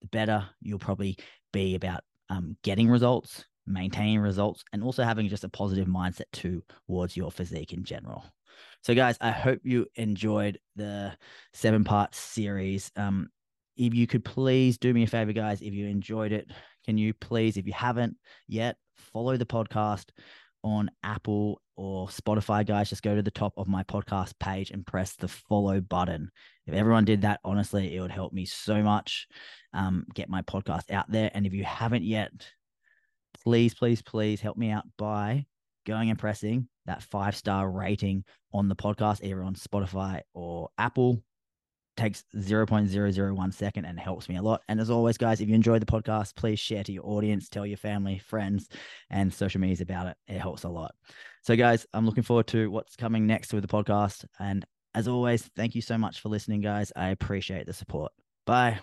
the 0.02 0.08
better 0.08 0.48
you'll 0.62 0.80
probably 0.80 1.18
be 1.52 1.76
about 1.76 2.02
um, 2.30 2.56
getting 2.64 2.90
results, 2.90 3.44
maintaining 3.68 4.20
results, 4.20 4.64
and 4.72 4.82
also 4.82 5.04
having 5.04 5.28
just 5.28 5.44
a 5.44 5.50
positive 5.50 5.88
mindset 5.88 6.64
towards 6.88 7.18
your 7.18 7.30
physique 7.30 7.74
in 7.74 7.84
general. 7.84 8.24
So, 8.82 8.94
guys, 8.96 9.18
I 9.22 9.32
hope 9.32 9.60
you 9.64 9.88
enjoyed 9.96 10.60
the 10.76 11.16
seven 11.54 11.84
part 11.84 12.16
series. 12.16 12.92
Um, 12.96 13.30
if 13.78 13.94
you 13.94 14.08
could 14.08 14.24
please 14.24 14.78
do 14.78 14.94
me 14.94 15.04
a 15.04 15.08
favor, 15.08 15.34
guys, 15.34 15.62
if 15.62 15.74
you 15.74 15.88
enjoyed 15.88 16.32
it, 16.32 16.50
can 16.86 16.98
you 16.98 17.14
please, 17.14 17.58
if 17.58 17.66
you 17.66 17.74
haven't 17.74 18.16
yet, 18.48 18.78
follow 18.96 19.38
the 19.38 19.46
podcast 19.46 20.06
on 20.64 20.90
Apple 21.04 21.62
or 21.78 22.08
Spotify, 22.08 22.66
guys, 22.66 22.90
just 22.90 23.04
go 23.04 23.16
to 23.16 23.22
the 23.22 23.32
top 23.32 23.54
of 23.58 23.68
my 23.68 23.84
podcast 23.84 24.34
page 24.40 24.72
and 24.72 24.86
press 24.86 25.16
the 25.16 25.28
follow 25.28 25.82
button. 25.82 26.32
If 26.66 26.74
everyone 26.74 27.06
did 27.06 27.22
that, 27.22 27.40
honestly, 27.44 27.96
it 27.96 28.02
would 28.02 28.12
help 28.12 28.34
me 28.34 28.46
so 28.46 28.82
much 28.82 29.28
um, 29.74 30.06
get 30.14 30.30
my 30.30 30.42
podcast 30.42 30.90
out 30.92 31.10
there. 31.12 31.30
And 31.34 31.46
if 31.46 31.54
you 31.54 31.64
haven't 31.64 32.04
yet, 32.04 32.32
please, 33.44 33.74
please, 33.76 34.02
please 34.02 34.42
help 34.42 34.58
me 34.58 34.72
out 34.72 34.86
by 34.98 35.46
going 35.86 36.10
and 36.10 36.20
pressing 36.20 36.68
that 36.86 37.04
five 37.04 37.36
star 37.36 37.70
rating 37.70 38.24
on 38.54 38.68
the 38.68 38.76
podcast, 38.76 39.24
either 39.24 39.44
on 39.44 39.56
Spotify 39.56 40.22
or 40.34 40.70
Apple 40.78 41.22
takes 41.98 42.24
0.001 42.36 43.54
second 43.54 43.86
and 43.86 44.00
helps 44.00 44.28
me 44.28 44.38
a 44.38 44.42
lot. 44.42 44.62
And 44.68 44.80
as 44.80 44.90
always, 44.90 45.18
guys, 45.18 45.42
if 45.42 45.48
you 45.48 45.56
enjoyed 45.56 45.82
the 45.82 45.86
podcast, 45.86 46.36
please 46.36 46.60
share 46.60 46.84
to 46.84 46.92
your 46.92 47.06
audience, 47.06 47.50
tell 47.50 47.66
your 47.66 47.78
family, 47.78 48.20
friends, 48.20 48.68
and 49.10 49.34
social 49.34 49.62
medias 49.62 49.82
about 49.82 50.08
it. 50.08 50.18
It 50.28 50.40
helps 50.40 50.64
a 50.64 50.70
lot. 50.70 50.94
So, 51.42 51.56
guys, 51.56 51.86
I'm 51.94 52.06
looking 52.06 52.24
forward 52.24 52.48
to 52.48 52.70
what's 52.70 52.96
coming 52.96 53.28
next 53.28 53.54
with 53.54 53.62
the 53.62 53.68
podcast. 53.68 54.26
And 54.40 54.66
as 54.94 55.08
always, 55.08 55.50
thank 55.56 55.76
you 55.76 55.82
so 55.82 55.98
much 55.98 56.20
for 56.20 56.30
listening, 56.30 56.62
guys. 56.62 56.92
I 56.96 57.10
appreciate 57.10 57.66
the 57.66 57.74
support. 57.74 58.12
Bye. 58.46 58.80